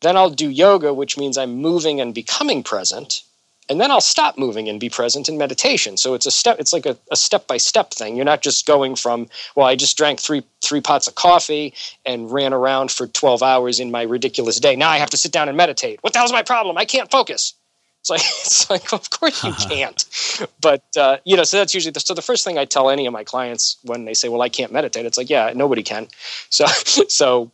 [0.03, 3.23] Then I'll do yoga which means I'm moving and becoming present.
[3.71, 5.97] And then I'll stop moving and be present in meditation.
[5.97, 8.17] So it's a step it's like a, a step by step thing.
[8.17, 11.73] You're not just going from well I just drank 3 3 pots of coffee
[12.05, 14.77] and ran around for 12 hours in my ridiculous day.
[14.77, 16.03] Now I have to sit down and meditate.
[16.03, 16.77] What the hell's my problem?
[16.77, 17.55] I can't focus.
[18.03, 20.05] It's like it's like of course you can't,
[20.61, 23.07] but uh, you know so that's usually the, so the first thing I tell any
[23.07, 26.09] of my clients when they say well I can't meditate it's like yeah nobody can,
[26.51, 27.51] so so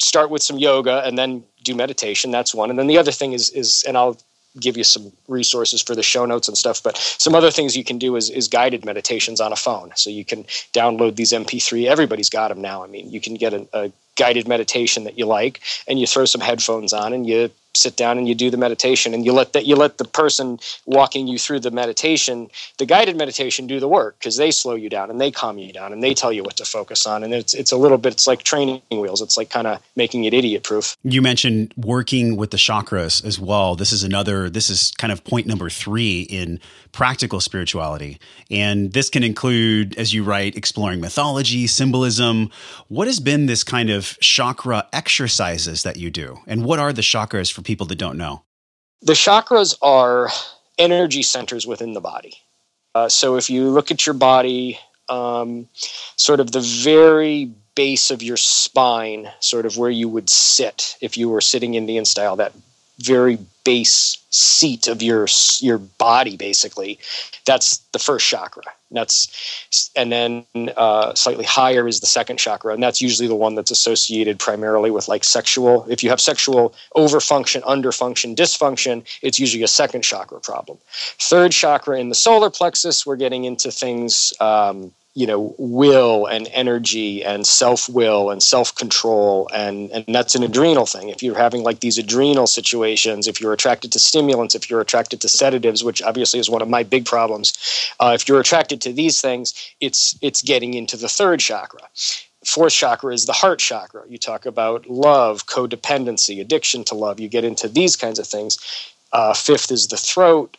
[0.00, 2.70] start with some yoga and then do meditation that's one.
[2.70, 4.18] And then the other thing is is and I'll
[4.58, 7.82] give you some resources for the show notes and stuff but some other things you
[7.82, 9.90] can do is, is guided meditations on a phone.
[9.96, 12.82] So you can download these mp3 everybody's got them now.
[12.82, 16.24] I mean you can get a, a guided meditation that you like and you throw
[16.24, 19.52] some headphones on and you sit down and you do the meditation and you let
[19.52, 23.88] that you let the person walking you through the meditation the guided meditation do the
[23.88, 26.42] work because they slow you down and they calm you down and they tell you
[26.42, 27.22] what to focus on.
[27.22, 29.20] And it's it's a little bit it's like training wheels.
[29.20, 33.38] It's like kind of making it idiot proof you mentioned working with the chakras as
[33.38, 33.76] well.
[33.76, 36.60] This is another this is kind of point number 3 in
[36.94, 38.20] practical spirituality
[38.52, 42.48] and this can include as you write exploring mythology symbolism
[42.86, 47.02] what has been this kind of chakra exercises that you do and what are the
[47.02, 48.42] chakras for people that don't know?
[49.02, 50.30] The chakras are
[50.78, 52.34] energy centers within the body.
[52.94, 54.78] Uh, so if you look at your body,
[55.08, 55.68] um,
[56.16, 61.18] sort of the very base of your spine, sort of where you would sit if
[61.18, 62.52] you were sitting Indian style, that
[62.98, 65.26] very base seat of your
[65.60, 66.98] your body basically.
[67.46, 68.62] That's the first chakra.
[68.90, 70.44] And that's and then
[70.76, 74.90] uh, slightly higher is the second chakra and that's usually the one that's associated primarily
[74.90, 80.40] with like sexual if you have sexual overfunction underfunction dysfunction it's usually a second chakra
[80.40, 80.78] problem.
[81.18, 86.48] Third chakra in the solar plexus we're getting into things um, you know will and
[86.52, 91.08] energy and self-will and self-control and and that's an adrenal thing.
[91.08, 95.20] If you're having like these adrenal situations if you're attracted to stimulants if you're attracted
[95.20, 97.52] to sedatives which obviously is one of my big problems
[98.00, 101.80] uh, if you're attracted to these things it's it's getting into the third chakra.
[102.44, 104.02] Fourth chakra is the heart chakra.
[104.08, 107.18] You talk about love codependency addiction to love.
[107.18, 108.58] You get into these kinds of things.
[109.12, 110.56] Uh, fifth is the throat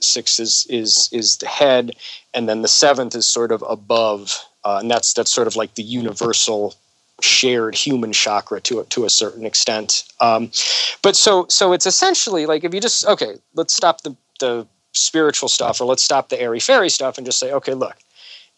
[0.00, 1.92] six is is is the head,
[2.34, 5.74] and then the seventh is sort of above, uh, and that's that's sort of like
[5.74, 6.74] the universal
[7.20, 10.04] shared human chakra to a, to a certain extent.
[10.20, 10.50] Um,
[11.02, 15.48] but so so it's essentially like if you just okay, let's stop the the spiritual
[15.48, 17.96] stuff or let's stop the airy fairy stuff and just say okay, look,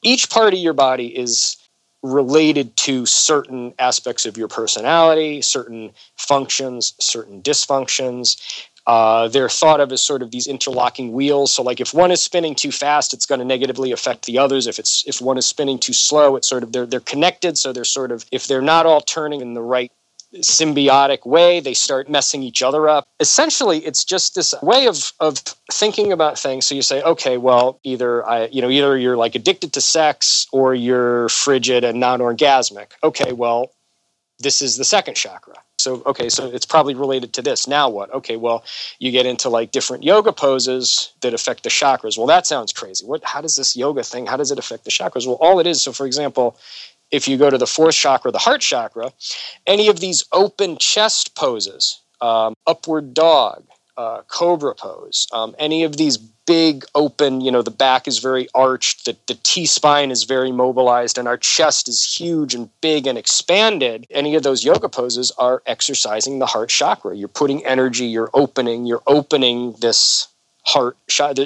[0.03, 1.57] each part of your body is
[2.03, 8.40] related to certain aspects of your personality, certain functions, certain dysfunctions.
[8.88, 11.53] Uh, they're thought of as sort of these interlocking wheels.
[11.53, 14.66] So, like if one is spinning too fast, it's going to negatively affect the others.
[14.66, 17.59] If it's if one is spinning too slow, it's sort of they're they're connected.
[17.59, 19.92] So they're sort of if they're not all turning in the right
[20.37, 23.07] symbiotic way, they start messing each other up.
[23.20, 25.37] Essentially, it's just this way of of
[25.70, 26.66] thinking about things.
[26.66, 30.46] So you say, okay, well, either I, you know, either you're like addicted to sex
[30.51, 32.92] or you're frigid and non-orgasmic.
[33.03, 33.70] Okay, well,
[34.38, 35.55] this is the second chakra.
[35.79, 37.66] So okay so it's probably related to this.
[37.66, 38.12] Now what?
[38.12, 38.64] Okay well
[38.98, 42.16] you get into like different yoga poses that affect the chakras.
[42.16, 43.05] Well that sounds crazy.
[43.05, 45.27] What how does this yoga thing how does it affect the chakras?
[45.27, 46.57] Well all it is so for example
[47.11, 49.12] if you go to the fourth chakra the heart chakra
[49.66, 53.64] any of these open chest poses um, upward dog
[53.98, 55.26] uh, cobra pose.
[55.32, 59.34] Um, any of these big open you know the back is very arched the, the
[59.42, 64.42] t-spine is very mobilized and our chest is huge and big and expanded any of
[64.42, 67.14] those yoga poses are exercising the heart chakra.
[67.14, 70.28] You're putting energy you're opening you're opening this
[70.64, 70.96] heart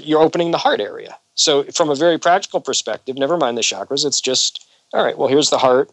[0.04, 1.18] you're opening the heart area.
[1.34, 5.28] So from a very practical perspective never mind the chakras it's just all right well
[5.28, 5.90] here's the heart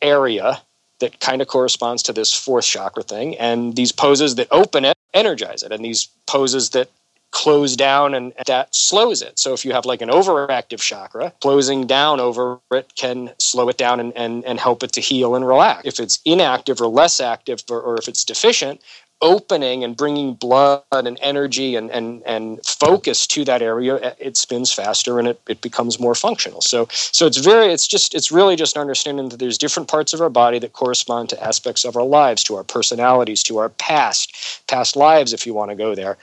[0.00, 0.60] area
[1.00, 4.96] that kind of corresponds to this fourth chakra thing and these poses that open it
[5.14, 6.90] energize it and these poses that
[7.32, 9.38] close down and that slows it.
[9.38, 13.78] So if you have like an overactive chakra, closing down over it can slow it
[13.78, 15.82] down and, and, and help it to heal and relax.
[15.86, 18.82] If it's inactive or less active or, or if it's deficient,
[19.22, 24.72] opening and bringing blood and energy and, and, and focus to that area, it spins
[24.72, 26.60] faster and it, it becomes more functional.
[26.60, 30.20] So, so it's very, it's just, it's really just understanding that there's different parts of
[30.20, 34.64] our body that correspond to aspects of our lives, to our personalities, to our past,
[34.66, 36.18] past lives, if you want to go there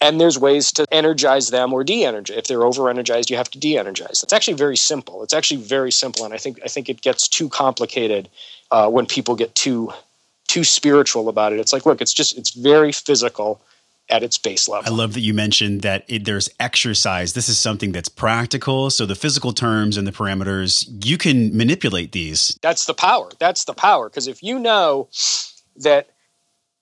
[0.00, 2.36] and there's ways to energize them or de-energize.
[2.36, 4.22] If they're over-energized, you have to de-energize.
[4.22, 5.22] It's actually very simple.
[5.22, 8.28] It's actually very simple, and I think I think it gets too complicated
[8.70, 9.92] uh, when people get too
[10.54, 11.58] too spiritual about it.
[11.58, 13.60] It's like, look, it's just it's very physical
[14.08, 14.92] at its base level.
[14.92, 17.32] I love that you mentioned that it, there's exercise.
[17.32, 18.90] This is something that's practical.
[18.90, 22.58] So the physical terms and the parameters, you can manipulate these.
[22.62, 23.30] That's the power.
[23.40, 24.08] That's the power.
[24.08, 25.08] Because if you know
[25.76, 26.10] that,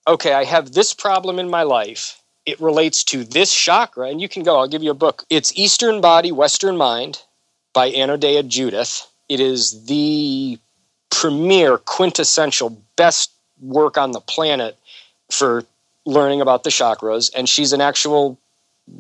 [0.07, 4.09] okay, I have this problem in my life it relates to this chakra.
[4.09, 5.25] And you can go, I'll give you a book.
[5.31, 7.23] It's Eastern Body, Western Mind
[7.73, 9.07] by Anodea Judith.
[9.29, 10.59] It is the
[11.11, 13.32] premier, quintessential, best
[13.63, 14.77] work on the planet
[15.31, 15.65] for
[16.05, 17.31] learning about the chakras.
[17.35, 18.39] And she's an actual,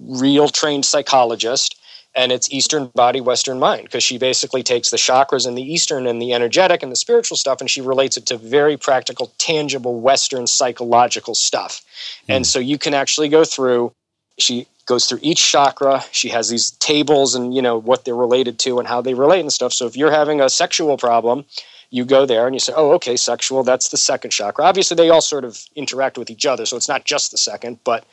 [0.06, 1.76] real trained psychologist
[2.14, 6.06] and it's Eastern body, Western mind, because she basically takes the chakras and the Eastern
[6.06, 10.00] and the energetic and the spiritual stuff, and she relates it to very practical, tangible
[10.00, 11.80] Western psychological stuff.
[12.28, 12.36] Mm.
[12.36, 13.92] And so you can actually go through.
[14.38, 16.04] She goes through each chakra.
[16.10, 19.40] She has these tables and you know what they're related to and how they relate
[19.40, 19.72] and stuff.
[19.72, 21.44] So if you're having a sexual problem,
[21.92, 23.62] you go there and you say, "Oh, okay, sexual.
[23.62, 26.88] That's the second chakra." Obviously, they all sort of interact with each other, so it's
[26.88, 28.04] not just the second, but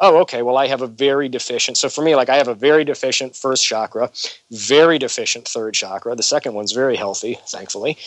[0.00, 1.76] oh, okay, well, I have a very deficient.
[1.76, 4.10] So for me, like I have a very deficient first chakra,
[4.50, 6.14] very deficient third chakra.
[6.14, 7.98] The second one's very healthy, thankfully.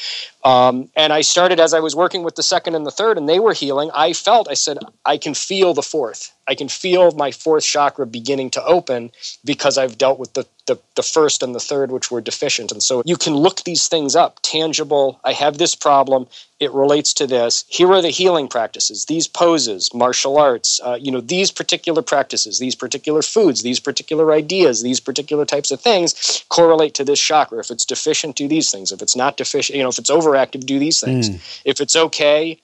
[0.44, 3.28] Um, and I started as I was working with the second and the third, and
[3.28, 3.92] they were healing.
[3.94, 6.34] I felt, I said, I can feel the fourth.
[6.52, 9.12] I can feel my fourth chakra beginning to open
[9.46, 12.74] because I've dealt with the, the, the first and the third, which were deficient.
[12.74, 15.22] And so you can look these things up tangible.
[15.24, 16.28] I have this problem.
[16.60, 17.64] It relates to this.
[17.70, 22.60] Here are the healing practices, these poses, martial arts, uh, you know, these particular practices,
[22.60, 27.60] these particular foods, these particular ideas, these particular types of things correlate to this chakra.
[27.60, 28.92] If it's deficient, do these things.
[28.92, 31.30] If it's not deficient, you know, if it's overactive, do these things.
[31.30, 31.62] Mm.
[31.64, 32.60] If it's okay,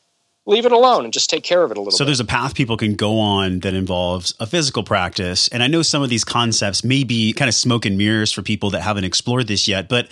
[0.48, 2.08] leave it alone and just take care of it a little so bit.
[2.08, 5.82] there's a path people can go on that involves a physical practice and i know
[5.82, 9.04] some of these concepts may be kind of smoke and mirrors for people that haven't
[9.04, 10.08] explored this yet but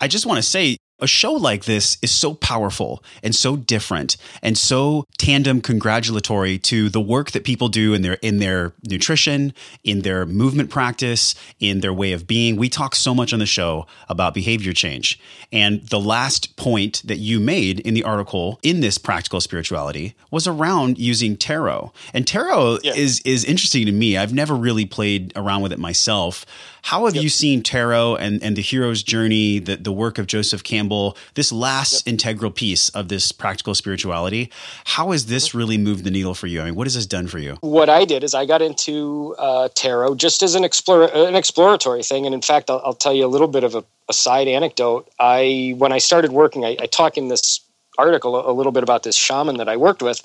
[0.00, 4.16] i just want to say a show like this is so powerful and so different
[4.42, 9.52] and so tandem congratulatory to the work that people do in their in their nutrition,
[9.84, 12.56] in their movement practice, in their way of being.
[12.56, 15.18] We talk so much on the show about behavior change.
[15.52, 20.46] And the last point that you made in the article in this practical spirituality was
[20.46, 21.92] around using tarot.
[22.14, 22.94] And tarot yeah.
[22.94, 24.16] is is interesting to me.
[24.16, 26.46] I've never really played around with it myself.
[26.82, 27.24] How have yep.
[27.24, 31.52] you seen tarot and, and the hero's journey, the, the work of Joseph Campbell, this
[31.52, 32.12] last yep.
[32.12, 34.50] integral piece of this practical spirituality?
[34.84, 35.58] How has this mm-hmm.
[35.58, 36.60] really moved the needle for you?
[36.60, 37.58] I mean, what has this done for you?
[37.60, 42.02] What I did is I got into uh, tarot just as an, explore, an exploratory
[42.02, 42.26] thing.
[42.26, 45.08] And in fact, I'll, I'll tell you a little bit of a, a, side anecdote.
[45.18, 47.60] I When I started working, I, I talk in this
[48.04, 50.18] article a little bit about this shaman that I worked with,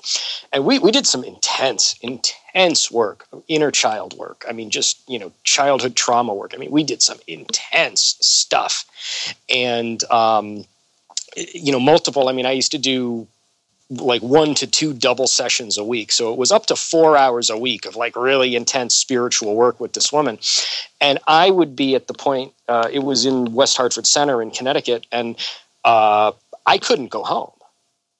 [0.52, 4.44] and we we did some intense, intense work, inner child work.
[4.48, 6.52] I mean, just you know, childhood trauma work.
[6.54, 8.84] I mean, we did some intense stuff,
[9.48, 10.64] and um,
[11.66, 12.28] you know, multiple.
[12.28, 13.26] I mean, I used to do
[13.90, 16.10] like one to two double sessions a week.
[16.10, 19.78] So it was up to four hours a week of like really intense spiritual work
[19.78, 20.38] with this woman.
[21.00, 24.50] And I would be at the point, uh, it was in West Hartford Center in
[24.50, 25.36] Connecticut, and
[25.84, 26.32] uh,
[26.66, 27.52] I couldn't go home.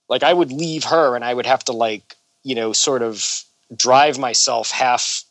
[0.09, 3.45] Like I would leave her and I would have to like, you know, sort of
[3.77, 5.25] drive myself half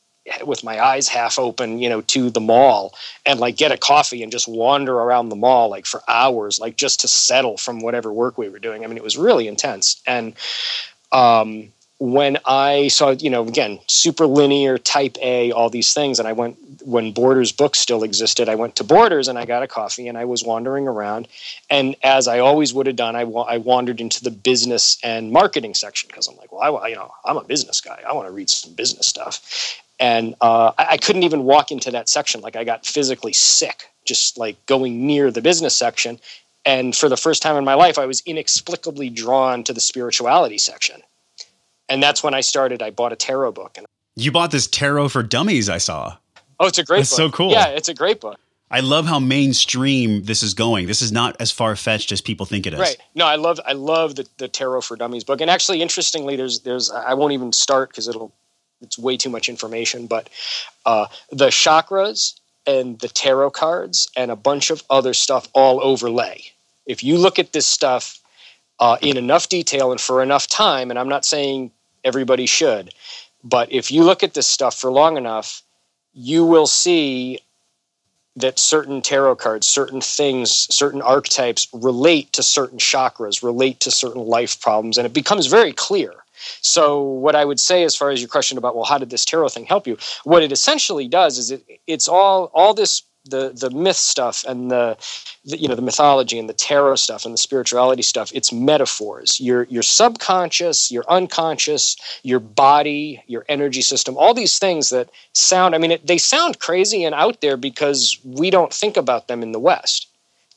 [0.43, 2.93] with my eyes half open, you know, to the mall
[3.26, 6.78] and like get a coffee and just wander around the mall like for hours, like
[6.78, 8.84] just to settle from whatever work we were doing.
[8.84, 10.01] I mean, it was really intense.
[10.07, 10.34] And
[11.11, 16.27] um, when I saw, you know, again, super linear, type A, all these things, and
[16.27, 18.49] I went when Borders books still existed.
[18.49, 21.27] I went to Borders and I got a coffee and I was wandering around.
[21.69, 25.31] And as I always would have done, I, wa- I wandered into the business and
[25.31, 28.03] marketing section because I'm like, well, I, you know, I'm a business guy.
[28.07, 29.81] I want to read some business stuff.
[29.99, 32.41] And uh, I, I couldn't even walk into that section.
[32.41, 36.19] Like I got physically sick just like going near the business section.
[36.65, 40.57] And for the first time in my life, I was inexplicably drawn to the spirituality
[40.57, 41.01] section
[41.89, 42.81] and that's when I started.
[42.81, 43.77] I bought a tarot book.
[43.77, 45.69] And you bought this tarot for dummies.
[45.69, 46.17] I saw.
[46.59, 46.99] Oh, it's a great.
[46.99, 47.17] That's book.
[47.17, 47.51] so cool.
[47.51, 48.39] Yeah, it's a great book.
[48.71, 50.88] I love how mainstream this is going.
[50.88, 52.79] This is not as far fetched as people think it is.
[52.79, 52.97] Right.
[53.13, 55.39] No, I love I love the, the Tarot for Dummies book.
[55.39, 58.33] And actually, interestingly, there's there's I won't even start because it'll
[58.81, 60.07] it's way too much information.
[60.07, 60.29] But
[60.86, 66.41] uh, the chakras and the tarot cards and a bunch of other stuff all overlay.
[66.88, 68.19] If you look at this stuff
[68.79, 71.71] uh, in enough detail and for enough time, and I'm not saying
[72.06, 72.93] everybody should.
[73.43, 75.62] But if you look at this stuff for long enough,
[76.14, 77.39] you will see
[78.38, 84.26] that certain tarot cards, certain things, certain archetypes relate to certain chakras, relate to certain
[84.26, 86.14] life problems, and it becomes very clear.
[86.62, 89.24] So, what I would say, as far as your question about, well, how did this
[89.24, 89.97] tarot thing help you?
[90.26, 94.69] What it essentially does is it, it's all all this the the myth stuff and
[94.69, 94.97] the,
[95.45, 99.39] the, you know the mythology and the tarot stuff and the spirituality stuff it's metaphors.
[99.39, 105.76] Your your subconscious your unconscious your body your energy system all these things that sound
[105.76, 109.41] i mean it, they sound crazy and out there because we don't think about them
[109.41, 110.07] in the west.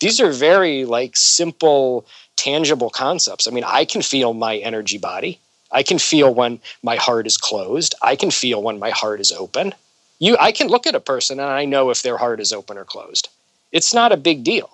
[0.00, 2.06] These are very like simple
[2.36, 3.48] tangible concepts.
[3.48, 5.38] I mean i can feel my energy body.
[5.70, 7.94] I can feel when my heart is closed.
[8.00, 9.74] I can feel when my heart is open
[10.18, 12.76] you I can look at a person and I know if their heart is open
[12.76, 13.28] or closed.
[13.72, 14.70] It's not a big deal.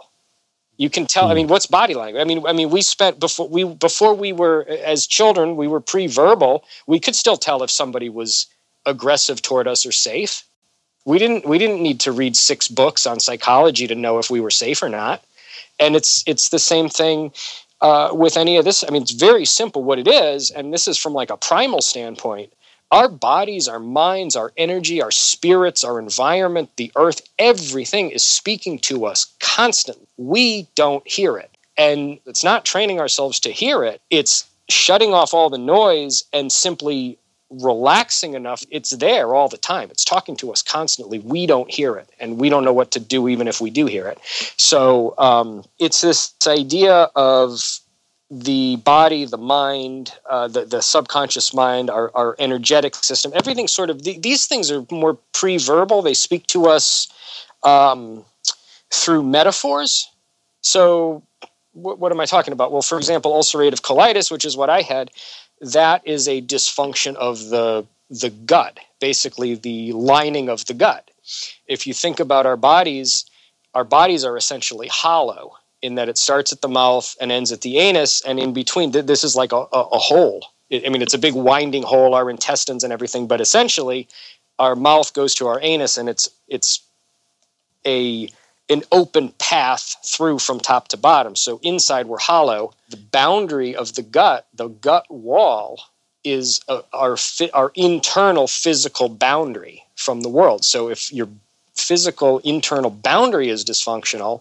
[0.77, 1.27] You can tell.
[1.27, 1.37] I hmm.
[1.37, 2.21] mean, what's body language?
[2.21, 5.81] I mean, I mean, we spent before we before we were as children, we were
[5.81, 6.65] pre-verbal.
[6.87, 8.47] We could still tell if somebody was
[8.87, 10.45] aggressive toward us or safe.
[11.05, 11.47] We didn't.
[11.47, 14.83] We didn't need to read six books on psychology to know if we were safe
[14.83, 15.23] or not.
[15.79, 17.33] And it's it's the same thing
[17.81, 18.83] uh, with any of this.
[18.83, 21.83] I mean, it's very simple what it is, and this is from like a primal
[21.83, 22.53] standpoint
[22.95, 28.79] our bodies, our minds, our energy, our spirits, our environment, the earth, everything is speaking
[28.79, 30.07] to us constantly.
[30.17, 31.51] We don't hear it.
[31.77, 36.53] And it's not training ourselves to hear it, it's shutting off all the noise and
[36.53, 37.19] simply
[37.51, 38.65] relaxing enough.
[38.71, 39.91] It's there all the time.
[39.91, 41.19] It's talking to us constantly.
[41.19, 43.87] We don't hear it, and we don't know what to do even if we do
[43.87, 44.19] hear it.
[44.57, 47.61] So um, it's this idea of
[48.35, 53.91] the body, the mind, uh, the, the subconscious mind, our, our energetic system, everything sort
[53.91, 56.03] of, these things are more pre verbal.
[56.03, 57.07] They speak to us
[57.63, 58.25] um,
[58.93, 60.11] through metaphors.
[60.63, 61.23] So,
[61.75, 62.73] wh- what am I talking about?
[62.73, 65.13] Well, for example, ulcerative colitis, which is what I had,
[65.61, 71.09] that is a dysfunction of the, the gut, basically the lining of the gut.
[71.69, 73.27] If you think about our bodies,
[73.75, 75.53] our bodies are essentially hollow
[75.85, 78.91] in that it starts at the mouth and ends at the anus, and in between,
[78.91, 80.47] this is like a, a, a hole.
[80.73, 84.09] I mean, it's a big winding hole, our intestines and everything, but essentially,
[84.59, 86.81] our mouth goes to our anus, and it's it's
[87.87, 88.31] a
[88.71, 91.37] an open path through from top to bottom.
[91.37, 92.73] So inside we're hollow.
[92.89, 95.79] The boundary of the gut, the gut wall,
[96.25, 97.19] is a, our
[97.53, 100.65] our internal physical boundary from the world.
[100.65, 101.29] So if your
[101.75, 104.41] physical internal boundary is dysfunctional,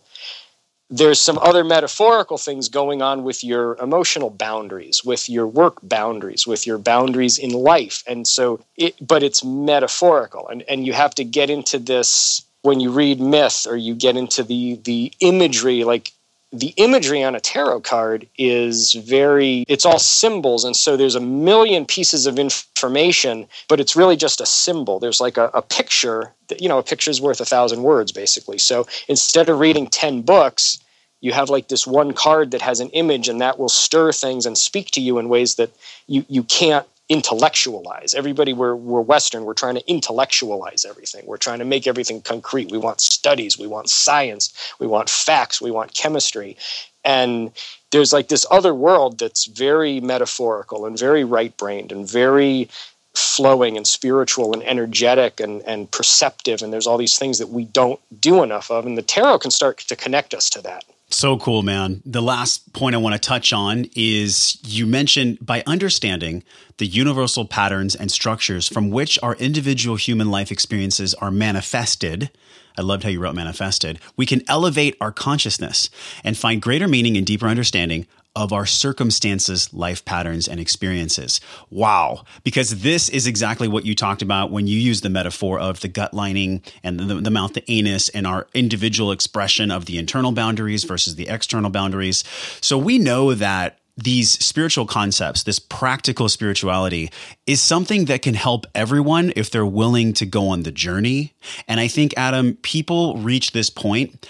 [0.96, 6.46] there's some other metaphorical things going on with your emotional boundaries, with your work boundaries,
[6.46, 8.04] with your boundaries in life.
[8.06, 10.48] And so it but it's metaphorical.
[10.48, 14.16] And, and you have to get into this when you read myth or you get
[14.16, 16.12] into the the imagery like
[16.52, 20.64] the imagery on a tarot card is very it's all symbols.
[20.64, 25.00] And so there's a million pieces of information but it's really just a symbol.
[25.00, 28.60] There's like a, a picture that, you know a picture's worth a thousand words basically.
[28.60, 30.78] So instead of reading 10 books
[31.24, 34.46] you have like this one card that has an image and that will stir things
[34.46, 35.72] and speak to you in ways that
[36.06, 38.14] you, you can't intellectualize.
[38.14, 41.26] Everybody, we're, we're Western, we're trying to intellectualize everything.
[41.26, 42.72] We're trying to make everything concrete.
[42.72, 46.58] We want studies, we want science, we want facts, we want chemistry.
[47.06, 47.54] And
[47.92, 52.70] there's like this other world that's very metaphorical and very right brained and very
[53.16, 56.62] flowing and spiritual and energetic and, and perceptive.
[56.62, 58.86] And there's all these things that we don't do enough of.
[58.86, 60.84] And the tarot can start to connect us to that.
[61.14, 62.02] So cool, man.
[62.06, 66.44] The last point I want to touch on is you mentioned by understanding
[66.78, 72.32] the universal patterns and structures from which our individual human life experiences are manifested.
[72.80, 74.00] I loved how you wrote manifested.
[74.18, 75.92] We can elevate our consciousness
[76.24, 81.40] and find greater meaning and deeper understanding of our circumstances, life patterns, and experiences.
[81.70, 82.24] Wow.
[82.44, 85.88] Because this is exactly what you talked about when you use the metaphor of the
[85.88, 90.32] gut lining and the, the mouth, the anus, and our individual expression of the internal
[90.32, 92.24] boundaries versus the external boundaries.
[92.60, 97.12] So we know that these spiritual concepts, this practical spirituality,
[97.46, 101.34] is something that can help everyone if they're willing to go on the journey.
[101.68, 104.28] And I think, Adam, people reach this point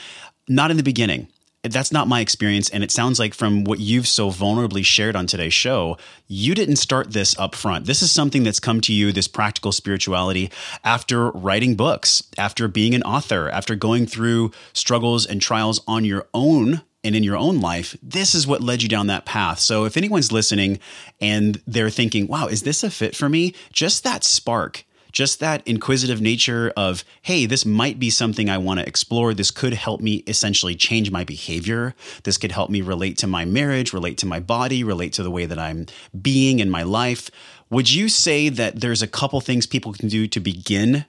[0.49, 1.29] not in the beginning
[1.71, 2.69] that's not my experience.
[2.69, 5.97] And it sounds like from what you've so vulnerably shared on today's show,
[6.27, 7.85] you didn't start this up front.
[7.85, 10.51] This is something that's come to you, this practical spirituality,
[10.83, 16.27] after writing books, after being an author, after going through struggles and trials on your
[16.33, 19.59] own and in your own life, this is what led you down that path.
[19.59, 20.79] So if anyone's listening
[21.19, 23.53] and they're thinking, wow, is this a fit for me?
[23.71, 28.79] Just that spark just that inquisitive nature of, hey, this might be something I want
[28.79, 29.33] to explore.
[29.33, 31.95] This could help me essentially change my behavior.
[32.23, 35.31] This could help me relate to my marriage, relate to my body, relate to the
[35.31, 35.85] way that I'm
[36.19, 37.29] being in my life.
[37.69, 41.05] Would you say that there's a couple things people can do to begin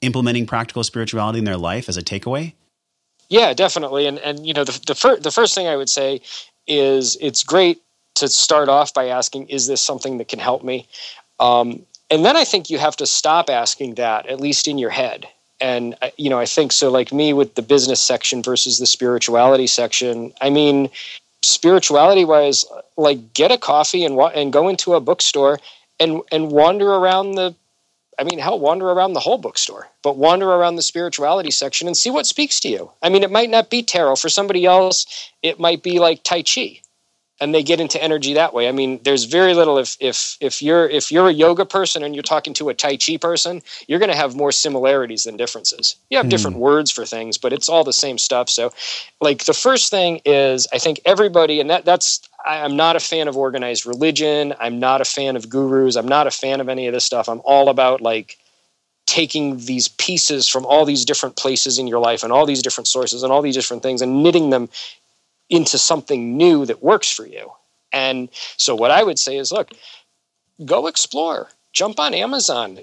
[0.00, 2.52] implementing practical spirituality in their life as a takeaway?
[3.28, 4.06] Yeah, definitely.
[4.06, 6.22] And and you know the the, fir- the first thing I would say
[6.66, 7.82] is it's great
[8.14, 10.88] to start off by asking, is this something that can help me?
[11.40, 14.90] Um, and then I think you have to stop asking that, at least in your
[14.90, 15.28] head.
[15.60, 16.90] And uh, you know, I think so.
[16.90, 20.32] Like me with the business section versus the spirituality section.
[20.40, 20.88] I mean,
[21.42, 22.64] spirituality wise,
[22.96, 25.58] like get a coffee and and go into a bookstore
[25.98, 27.54] and and wander around the.
[28.20, 31.96] I mean, hell, wander around the whole bookstore, but wander around the spirituality section and
[31.96, 32.90] see what speaks to you.
[33.00, 35.30] I mean, it might not be tarot for somebody else.
[35.40, 36.80] It might be like Tai Chi
[37.40, 38.68] and they get into energy that way.
[38.68, 42.14] I mean, there's very little if if if you're if you're a yoga person and
[42.14, 45.96] you're talking to a tai chi person, you're going to have more similarities than differences.
[46.10, 46.30] You have mm.
[46.30, 48.48] different words for things, but it's all the same stuff.
[48.48, 48.72] So,
[49.20, 53.28] like the first thing is I think everybody and that that's I'm not a fan
[53.28, 54.54] of organized religion.
[54.58, 55.96] I'm not a fan of gurus.
[55.96, 57.28] I'm not a fan of any of this stuff.
[57.28, 58.38] I'm all about like
[59.06, 62.86] taking these pieces from all these different places in your life and all these different
[62.86, 64.68] sources and all these different things and knitting them
[65.50, 67.52] into something new that works for you.
[67.92, 69.70] And so what I would say is look,
[70.64, 71.48] go explore.
[71.72, 72.80] Jump on Amazon,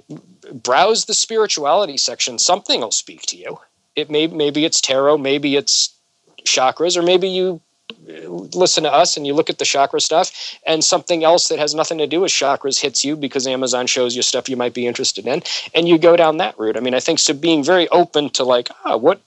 [0.54, 2.38] browse the spirituality section.
[2.40, 3.60] Something will speak to you.
[3.96, 5.94] It may maybe it's tarot, maybe it's
[6.44, 7.62] chakras, or maybe you
[8.08, 11.76] listen to us and you look at the chakra stuff and something else that has
[11.76, 14.88] nothing to do with chakras hits you because Amazon shows you stuff you might be
[14.88, 15.42] interested in
[15.74, 16.78] and you go down that route.
[16.78, 19.22] I mean, I think so being very open to like, ah, oh, what,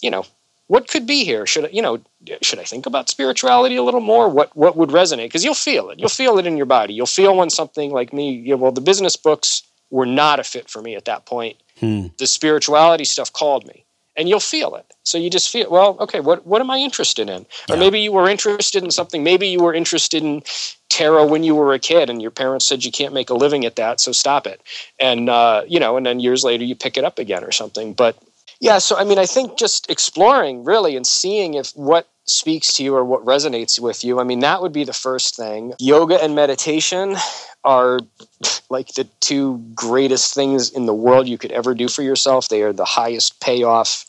[0.00, 0.24] you know,
[0.66, 1.46] what could be here?
[1.46, 2.00] Should I, you know,
[2.42, 4.28] should I think about spirituality a little more?
[4.28, 5.26] What what would resonate?
[5.26, 5.98] Because you'll feel it.
[5.98, 6.94] You'll feel it in your body.
[6.94, 8.32] You'll feel when something like me.
[8.32, 11.56] You know, well, the business books were not a fit for me at that point.
[11.80, 12.06] Hmm.
[12.18, 13.84] The spirituality stuff called me,
[14.16, 14.86] and you'll feel it.
[15.02, 17.44] So you just feel, well, okay, what what am I interested in?
[17.68, 17.74] Yeah.
[17.74, 19.22] Or maybe you were interested in something.
[19.22, 20.42] Maybe you were interested in
[20.88, 23.66] tarot when you were a kid, and your parents said you can't make a living
[23.66, 24.62] at that, so stop it.
[24.98, 27.92] And uh, you know, and then years later you pick it up again or something.
[27.92, 28.16] But
[28.64, 32.82] yeah, so I mean, I think just exploring really and seeing if what speaks to
[32.82, 34.18] you or what resonates with you.
[34.18, 35.74] I mean, that would be the first thing.
[35.78, 37.14] Yoga and meditation
[37.62, 38.00] are
[38.70, 42.48] like the two greatest things in the world you could ever do for yourself.
[42.48, 44.06] They are the highest payoff,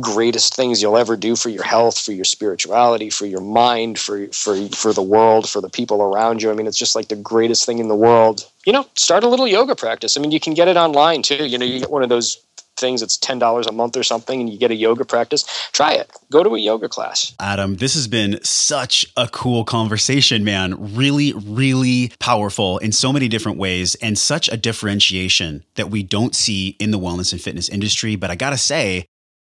[0.00, 4.28] greatest things you'll ever do for your health, for your spirituality, for your mind, for
[4.28, 6.50] for for the world, for the people around you.
[6.50, 8.48] I mean, it's just like the greatest thing in the world.
[8.64, 10.16] You know, start a little yoga practice.
[10.16, 11.44] I mean, you can get it online too.
[11.44, 12.38] You know, you get one of those
[12.76, 16.10] things it's $10 a month or something and you get a yoga practice try it.
[16.30, 17.34] Go to a yoga class.
[17.40, 20.94] Adam this has been such a cool conversation man.
[20.94, 26.34] Really really powerful in so many different ways and such a differentiation that we don't
[26.34, 28.16] see in the wellness and fitness industry.
[28.16, 29.06] But i gotta say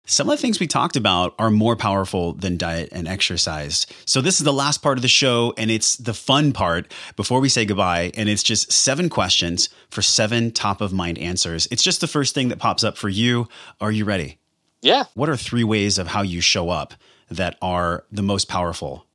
[0.06, 3.88] some of the things we talked about are more powerful than diet and exercise.
[4.06, 7.40] So, this is the last part of the show, and it's the fun part before
[7.40, 8.12] we say goodbye.
[8.16, 11.68] And it's just seven questions for seven top of mind answers.
[11.72, 13.48] It's just the first thing that pops up for you.
[13.80, 14.40] Are you ready?
[14.82, 15.06] Yeah.
[15.14, 16.94] What are three ways of how you show up
[17.32, 19.06] that are the most powerful?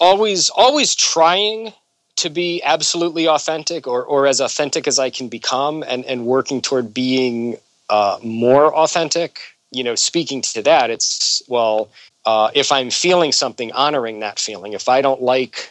[0.00, 1.74] Always, always trying
[2.16, 6.62] to be absolutely authentic or, or as authentic as I can become and, and working
[6.62, 7.58] toward being
[7.90, 9.40] uh, more authentic
[9.70, 11.90] you know, speaking to that, it's well,
[12.24, 14.72] uh, if I'm feeling something, honoring that feeling.
[14.72, 15.70] If I don't like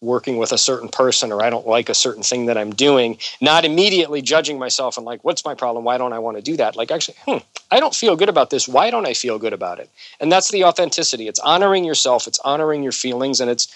[0.00, 3.18] working with a certain person or I don't like a certain thing that I'm doing,
[3.40, 5.84] not immediately judging myself and like, what's my problem?
[5.84, 6.76] Why don't I want to do that?
[6.76, 7.38] Like, actually, hmm,
[7.70, 8.68] I don't feel good about this.
[8.68, 9.90] Why don't I feel good about it?
[10.20, 11.26] And that's the authenticity.
[11.26, 13.66] It's honoring yourself, it's honoring your feelings, and it's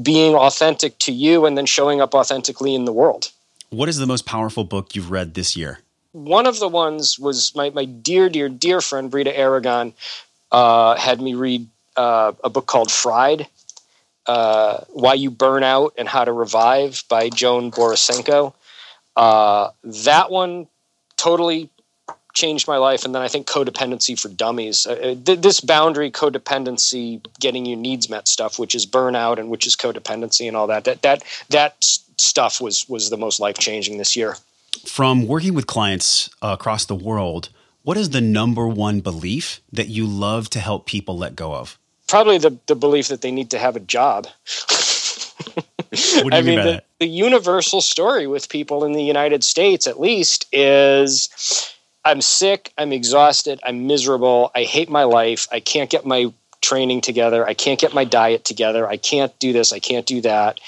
[0.00, 3.30] being authentic to you and then showing up authentically in the world.
[3.70, 5.80] What is the most powerful book you've read this year?
[6.12, 9.94] One of the ones was my, my dear, dear, dear friend Brita Aragon
[10.50, 13.48] uh, had me read uh, a book called Fried
[14.26, 18.54] uh, Why You Burn Out and How to Revive by Joan Borysenko.
[19.16, 20.68] Uh, that one
[21.16, 21.70] totally
[22.34, 23.04] changed my life.
[23.04, 24.86] And then I think Codependency for Dummies.
[24.86, 29.50] Uh, uh, th- this boundary codependency, getting your needs met stuff, which is burnout and
[29.50, 33.58] which is codependency and all that, that, that, that stuff was, was the most life
[33.58, 34.36] changing this year
[34.86, 37.48] from working with clients uh, across the world,
[37.82, 41.78] what is the number one belief that you love to help people let go of?
[42.06, 44.26] Probably the, the belief that they need to have a job.
[46.32, 51.74] I mean, the, the, universal story with people in the United States, at least, is
[52.04, 57.00] I'm sick, I'm exhausted, I'm miserable, I hate my life, I can't get my training
[57.02, 60.60] together, I can't get my diet together, I can't do this, I can't do that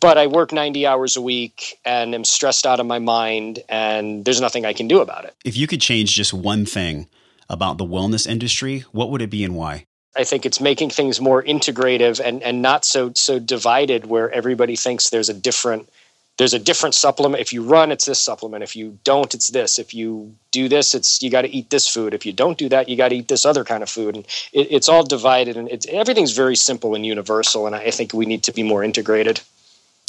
[0.00, 4.24] but I work 90 hours a week and am stressed out of my mind, and
[4.24, 5.34] there's nothing I can do about it.
[5.44, 7.08] If you could change just one thing
[7.48, 9.86] about the wellness industry, what would it be and why?
[10.16, 14.76] I think it's making things more integrative and, and not so so divided where everybody
[14.76, 15.88] thinks there's a different
[16.36, 17.40] there's a different supplement.
[17.40, 18.64] If you run, it's this supplement.
[18.64, 19.78] If you don't, it's this.
[19.78, 22.12] If you do this, it's you got to eat this food.
[22.12, 24.16] If you don't do that, you got to eat this other kind of food.
[24.16, 27.66] And it, it's all divided, and it's everything's very simple and universal.
[27.66, 29.40] And I think we need to be more integrated.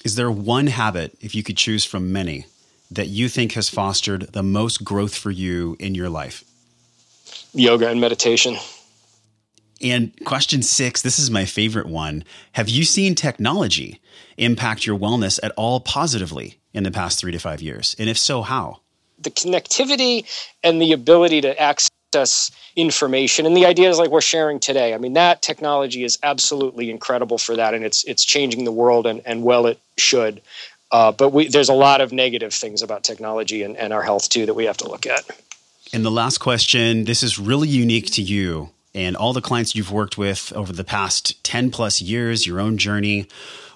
[0.06, 2.46] Is there one habit, if you could choose from many,
[2.92, 6.44] that you think has fostered the most growth for you in your life?
[7.56, 8.56] Yoga and meditation.
[9.82, 12.24] And question six this is my favorite one.
[12.52, 14.00] Have you seen technology
[14.38, 17.96] impact your wellness at all positively in the past three to five years?
[17.98, 18.82] And if so, how?
[19.18, 20.26] The connectivity
[20.64, 23.46] and the ability to access us information.
[23.46, 24.94] And the ideas like we're sharing today.
[24.94, 29.06] I mean that technology is absolutely incredible for that and it's it's changing the world
[29.06, 30.42] and, and well it should.
[30.92, 34.30] Uh, but we, there's a lot of negative things about technology and, and our health
[34.30, 35.24] too that we have to look at.
[35.94, 39.92] And the last question this is really unique to you and all the clients you've
[39.92, 43.28] worked with over the past 10 plus years your own journey.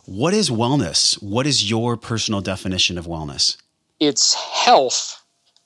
[0.06, 1.22] What is wellness?
[1.22, 3.58] What is your personal definition of wellness?
[4.00, 5.24] It's health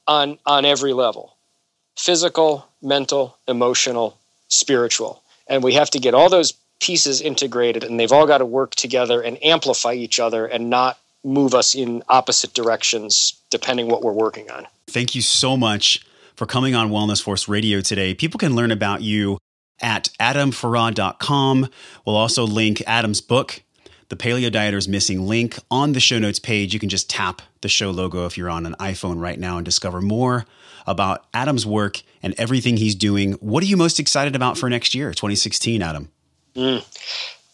[0.08, 1.33] on on every level
[1.98, 4.18] physical, mental, emotional,
[4.48, 5.24] spiritual.
[5.48, 8.76] And we have to get all those pieces integrated and they've all got to work
[8.76, 14.12] together and amplify each other and not move us in opposite directions depending what we're
[14.12, 14.68] working on.
[14.88, 18.14] Thank you so much for coming on Wellness Force Radio today.
[18.14, 19.38] People can learn about you
[19.82, 21.70] at adamfarrah.com.
[22.06, 23.62] We'll also link Adam's book,
[24.10, 26.74] The Paleo Dieter's Missing Link, on the show notes page.
[26.74, 29.64] You can just tap the show logo if you're on an iPhone right now and
[29.64, 30.46] discover more
[30.88, 33.34] about Adam's work and everything he's doing.
[33.34, 36.10] What are you most excited about for next year, 2016, Adam?
[36.56, 36.86] Mm.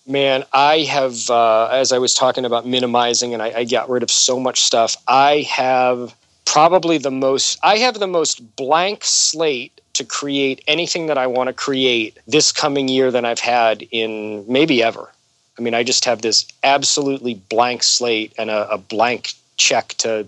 [0.08, 4.02] Man, I have, uh, as I was talking about minimizing, and I, I got rid
[4.02, 4.96] of so much stuff.
[5.08, 6.16] I have
[6.46, 7.60] probably the most.
[7.62, 12.52] I have the most blank slate to create anything that I want to create this
[12.52, 15.12] coming year than I've had in maybe ever.
[15.58, 20.26] I mean, I just have this absolutely blank slate and a, a blank check to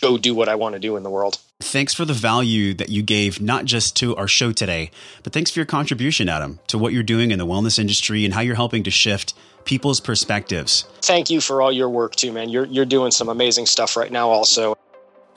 [0.00, 1.38] go do what I want to do in the world.
[1.60, 4.90] Thanks for the value that you gave, not just to our show today,
[5.22, 8.32] but thanks for your contribution, Adam, to what you're doing in the wellness industry and
[8.32, 9.34] how you're helping to shift
[9.64, 10.86] people's perspectives.
[11.02, 12.48] Thank you for all your work too, man.
[12.48, 14.74] You're you're doing some amazing stuff right now also.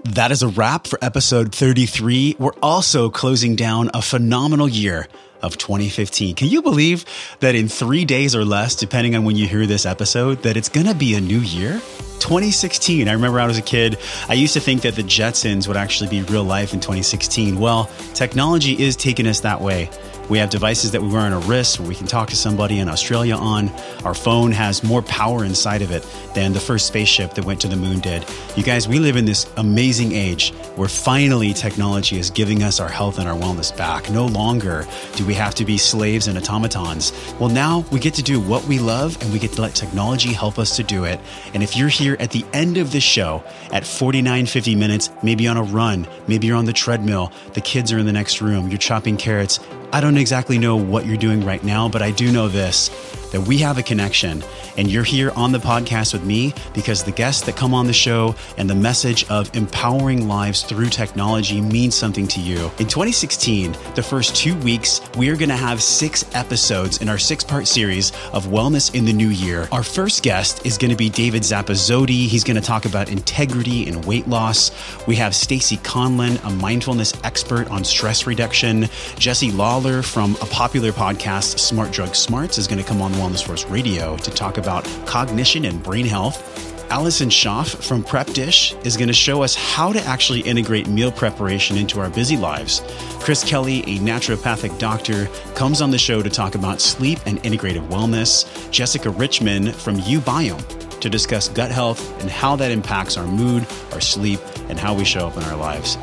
[0.05, 2.37] That is a wrap for episode 33.
[2.39, 5.07] We're also closing down a phenomenal year
[5.43, 6.35] of 2015.
[6.35, 7.05] Can you believe
[7.41, 10.69] that in 3 days or less depending on when you hear this episode that it's
[10.69, 11.81] going to be a new year?
[12.19, 13.09] 2016.
[13.09, 13.97] I remember I was a kid,
[14.29, 17.59] I used to think that the Jetsons would actually be real life in 2016.
[17.59, 19.89] Well, technology is taking us that way.
[20.29, 22.79] We have devices that we wear on our wrists where we can talk to somebody
[22.79, 23.69] in Australia on.
[24.05, 27.67] Our phone has more power inside of it than the first spaceship that went to
[27.67, 28.25] the moon did.
[28.55, 32.87] You guys, we live in this amazing age where finally technology is giving us our
[32.87, 34.09] health and our wellness back.
[34.09, 37.11] No longer do we have to be slaves and automatons.
[37.39, 40.31] Well, now we get to do what we love and we get to let technology
[40.31, 41.19] help us to do it.
[41.53, 45.47] And if you're here at the end of this show at 49, 50 minutes, maybe
[45.47, 48.69] on a run, maybe you're on the treadmill, the kids are in the next room,
[48.69, 49.59] you're chopping carrots,
[49.93, 52.89] I don't exactly know what you're doing right now, but I do know this
[53.33, 54.41] that we have a connection.
[54.77, 57.93] And you're here on the podcast with me because the guests that come on the
[57.93, 62.71] show and the message of empowering lives through technology means something to you.
[62.79, 67.17] In 2016, the first two weeks, we are going to have six episodes in our
[67.17, 69.67] six part series of Wellness in the New Year.
[69.71, 72.27] Our first guest is going to be David Zappazzotti.
[72.27, 74.71] He's going to talk about integrity and weight loss.
[75.07, 78.87] We have Stacy Conlon, a mindfulness expert on stress reduction.
[79.17, 83.45] Jesse Lawler from a popular podcast, Smart Drug Smarts, is going to come on Wellness
[83.45, 86.91] Force Radio to talk about cognition and brain health.
[86.91, 91.09] Allison Schaaf from Prep Dish is going to show us how to actually integrate meal
[91.09, 92.81] preparation into our busy lives.
[93.19, 97.87] Chris Kelly, a naturopathic doctor, comes on the show to talk about sleep and integrative
[97.87, 98.69] wellness.
[98.71, 104.01] Jessica Richman from uBiome to discuss gut health and how that impacts our mood, our
[104.01, 105.97] sleep, and how we show up in our lives.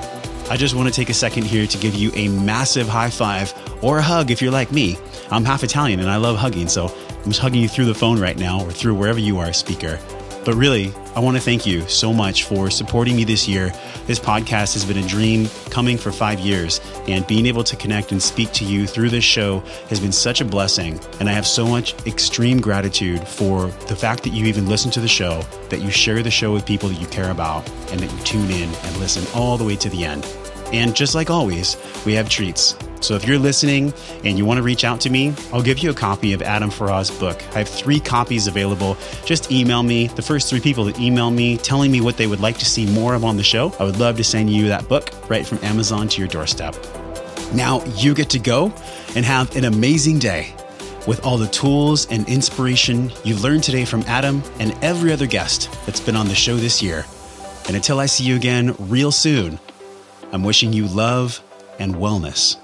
[0.48, 3.54] I just want to take a second here to give you a massive high five
[3.82, 4.96] or a hug if you're like me.
[5.30, 6.92] I'm half Italian and I love hugging, so
[7.22, 9.98] I'm just hugging you through the phone right now or through wherever you are, speaker.
[10.42, 13.74] But really, I want to thank you so much for supporting me this year.
[14.06, 18.10] This podcast has been a dream coming for five years, and being able to connect
[18.10, 19.60] and speak to you through this show
[19.90, 20.98] has been such a blessing.
[21.20, 25.00] And I have so much extreme gratitude for the fact that you even listen to
[25.00, 28.10] the show, that you share the show with people that you care about, and that
[28.10, 30.26] you tune in and listen all the way to the end.
[30.72, 32.76] And just like always, we have treats.
[33.00, 33.92] So if you're listening
[34.24, 36.70] and you want to reach out to me, I'll give you a copy of Adam
[36.70, 37.42] Farrah's book.
[37.54, 38.96] I have three copies available.
[39.24, 40.08] Just email me.
[40.08, 42.86] The first three people that email me telling me what they would like to see
[42.86, 45.58] more of on the show, I would love to send you that book right from
[45.64, 46.76] Amazon to your doorstep.
[47.54, 48.72] Now you get to go
[49.16, 50.54] and have an amazing day
[51.06, 55.70] with all the tools and inspiration you learned today from Adam and every other guest
[55.86, 57.06] that's been on the show this year.
[57.66, 59.58] And until I see you again real soon,
[60.32, 61.42] I'm wishing you love
[61.78, 62.56] and wellness.